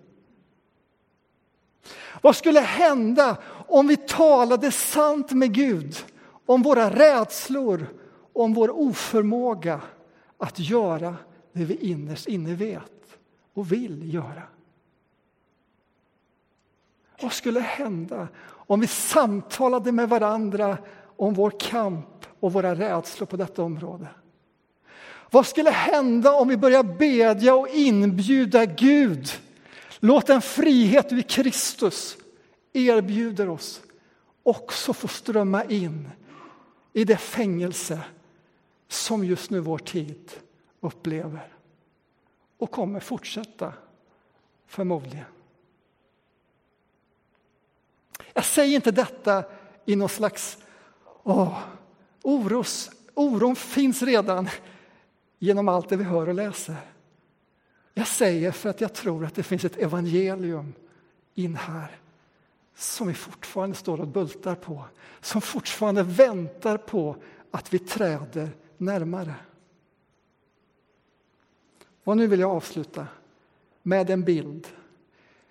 Vad 2.22 2.36
skulle 2.36 2.60
hända 2.60 3.38
om 3.68 3.88
vi 3.88 3.98
talade 3.98 4.72
sant 4.72 5.32
med 5.32 5.54
Gud 5.54 6.04
om 6.46 6.62
våra 6.62 6.90
rädslor, 6.90 7.88
om 8.34 8.54
vår 8.54 8.70
oförmåga 8.70 9.82
att 10.38 10.60
göra 10.60 11.16
det 11.54 11.66
vi 11.66 11.76
innerst 11.76 12.28
inne 12.28 12.56
vet 12.56 13.18
och 13.54 13.72
vill 13.72 14.14
göra? 14.14 14.44
Vad 17.22 17.34
skulle 17.34 17.60
hända 17.60 18.28
om 18.50 18.80
vi 18.80 18.88
samtalade 18.88 19.92
med 19.92 20.10
varandra 20.10 20.78
om 21.18 21.34
vår 21.34 21.54
kamp 21.60 22.26
och 22.40 22.54
våra 22.54 22.76
rädslor 22.76 23.28
på 23.28 23.38
detta 23.38 23.64
område? 23.64 24.08
Vad 25.30 25.48
skulle 25.48 25.70
hända 25.70 26.32
om 26.32 26.48
vi 26.48 26.58
börjar 26.58 26.84
bedja 26.84 27.56
och 27.56 27.68
inbjuda 27.68 28.66
Gud 28.66 29.30
Låt 30.04 30.28
den 30.28 30.42
frihet 30.42 31.10
du 31.10 31.20
i 31.20 31.24
Kristus 31.24 32.18
erbjuder 32.74 33.50
oss 33.50 33.82
också 34.44 34.94
få 34.94 35.08
strömma 35.08 35.64
in 35.64 36.10
i 36.94 37.04
det 37.04 37.18
fängelse 37.18 38.00
som 38.92 39.26
just 39.26 39.50
nu 39.50 39.60
vår 39.60 39.78
tid 39.78 40.32
upplever 40.80 41.54
och 42.58 42.72
kommer 42.72 43.00
fortsätta, 43.00 43.74
förmodligen. 44.68 45.26
Jag 48.34 48.46
säger 48.46 48.76
inte 48.76 48.92
detta 48.92 49.44
i 49.86 49.96
någon 49.96 50.10
slags 50.10 50.58
åh, 51.24 51.60
oros. 52.22 52.92
Oron 53.14 53.56
finns 53.56 54.02
redan 54.02 54.50
genom 55.40 55.68
allt 55.68 55.90
det 55.90 55.98
vi 55.98 56.04
hör 56.04 56.30
och 56.30 56.36
läser. 56.36 56.76
Jag 57.94 58.08
säger 58.08 58.52
för 58.52 58.70
att 58.70 58.82
jag 58.82 58.94
tror 58.94 59.26
att 59.26 59.36
det 59.36 59.44
finns 59.44 59.66
ett 59.66 59.78
evangelium 59.78 60.74
in 61.34 61.56
här 61.56 62.00
som 62.76 63.08
vi 63.08 63.14
fortfarande 63.14 63.76
står 63.76 64.02
och 64.02 64.08
bultar 64.08 64.56
på, 64.56 64.86
som 65.22 65.42
fortfarande 65.42 66.04
väntar 66.04 66.78
på 66.78 67.16
att 67.52 67.74
vi 67.74 67.80
träder 67.80 68.50
närmare. 68.82 69.36
Och 72.04 72.18
nu 72.18 72.28
vill 72.28 72.40
jag 72.40 72.52
avsluta 72.52 73.08
med 73.84 74.10
en 74.10 74.24
bild. 74.24 74.68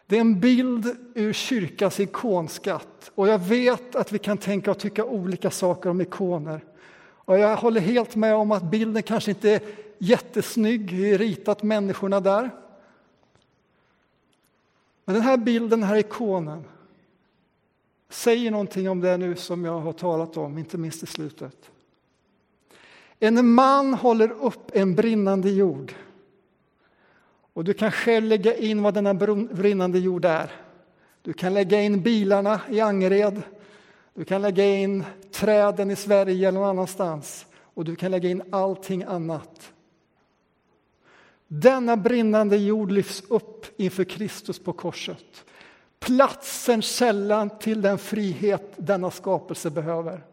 Det 0.06 0.16
är 0.16 0.20
en 0.20 0.40
bild 0.40 0.96
ur 1.14 1.32
kyrkans 1.32 2.00
ikonskatt 2.00 3.10
och 3.14 3.28
jag 3.28 3.38
vet 3.38 3.94
att 3.94 4.12
vi 4.12 4.18
kan 4.18 4.38
tänka 4.38 4.70
och 4.70 4.78
tycka 4.78 5.04
olika 5.04 5.50
saker 5.50 5.90
om 5.90 6.00
ikoner. 6.00 6.64
Och 7.02 7.38
jag 7.38 7.56
håller 7.56 7.80
helt 7.80 8.16
med 8.16 8.34
om 8.34 8.52
att 8.52 8.62
bilden 8.62 9.02
kanske 9.02 9.30
inte 9.30 9.50
är 9.50 9.62
jättesnygg, 9.98 10.92
ritat 11.20 11.62
människorna 11.62 12.20
där. 12.20 12.50
Men 15.04 15.14
den 15.14 15.24
här 15.24 15.36
bilden, 15.36 15.80
den 15.80 15.88
här 15.88 15.96
ikonen, 15.96 16.64
säger 18.08 18.50
någonting 18.50 18.90
om 18.90 19.00
det 19.00 19.16
nu 19.16 19.36
som 19.36 19.64
jag 19.64 19.80
har 19.80 19.92
talat 19.92 20.36
om, 20.36 20.58
inte 20.58 20.78
minst 20.78 21.02
i 21.02 21.06
slutet. 21.06 21.70
En 23.22 23.54
man 23.54 23.94
håller 23.94 24.30
upp 24.30 24.70
en 24.76 24.94
brinnande 24.94 25.50
jord. 25.50 25.94
Och 27.52 27.64
du 27.64 27.74
kan 27.74 27.92
själv 27.92 28.26
lägga 28.26 28.56
in 28.56 28.83
vad 28.83 28.94
denna 28.94 29.14
brinnande 29.14 29.98
jord 29.98 30.24
är. 30.24 30.50
Du 31.22 31.33
kan 31.33 31.54
lägga 31.54 31.80
in 31.80 32.02
bilarna 32.02 32.61
i 32.70 32.80
Angered. 32.80 33.42
Du 34.14 34.24
kan 34.24 34.42
lägga 34.42 34.64
in 34.64 35.04
träden 35.33 35.90
i 35.90 35.96
Sverige 35.96 36.48
eller 36.48 36.59
någon 36.59 36.68
annanstans. 36.68 37.46
Och 37.74 37.85
du 37.85 37.96
kan 37.96 38.11
lägga 38.11 38.28
in 38.28 38.42
allting 38.50 39.02
annat. 39.02 39.72
Denna 41.46 41.96
brinnande 41.96 42.56
jord 42.56 42.90
lyfts 42.90 43.22
upp 43.28 43.66
inför 43.76 44.04
Kristus 44.04 44.59
på 44.59 44.72
korset. 44.72 45.44
Platsen, 45.98 46.83
källan 46.83 47.59
till 47.59 47.83
den 47.83 47.98
frihet 47.98 48.72
denna 48.76 49.11
skapelse 49.11 49.70
behöver. 49.70 50.24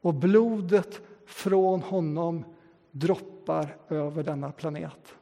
Och 0.00 0.14
blodet 0.14 1.00
från 1.28 1.82
honom 1.82 2.44
droppar 2.90 3.76
över 3.88 4.22
denna 4.22 4.52
planet. 4.52 5.14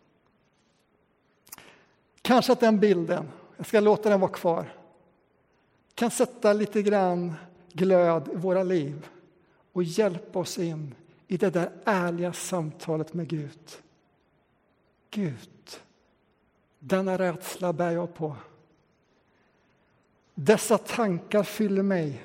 Kanske 2.22 2.52
att 2.52 2.60
den 2.60 2.80
bilden, 2.80 3.28
jag 3.56 3.66
ska 3.66 3.80
låta 3.80 4.08
den 4.08 4.20
vara 4.20 4.30
kvar, 4.30 4.72
kan 5.94 6.10
sätta 6.10 6.52
lite 6.52 6.82
grann 6.82 7.34
glöd 7.72 8.28
i 8.32 8.36
våra 8.36 8.62
liv 8.62 9.08
och 9.72 9.82
hjälpa 9.82 10.38
oss 10.38 10.58
in 10.58 10.94
i 11.26 11.36
det 11.36 11.50
där 11.50 11.72
ärliga 11.84 12.32
samtalet 12.32 13.14
med 13.14 13.28
Gud. 13.28 13.70
Gud, 15.10 15.80
denna 16.78 17.18
rädsla 17.18 17.72
bär 17.72 17.90
jag 17.90 18.14
på. 18.14 18.36
Dessa 20.34 20.78
tankar 20.78 21.42
fyller 21.42 21.82
mig. 21.82 22.24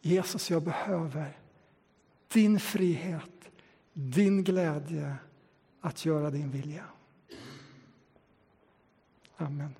Jesus, 0.00 0.50
jag 0.50 0.62
behöver 0.62 1.45
din 2.36 2.60
frihet, 2.60 3.50
din 3.92 4.44
glädje 4.44 5.16
att 5.80 6.04
göra 6.04 6.30
din 6.30 6.50
vilja. 6.50 6.84
Amen. 9.36 9.74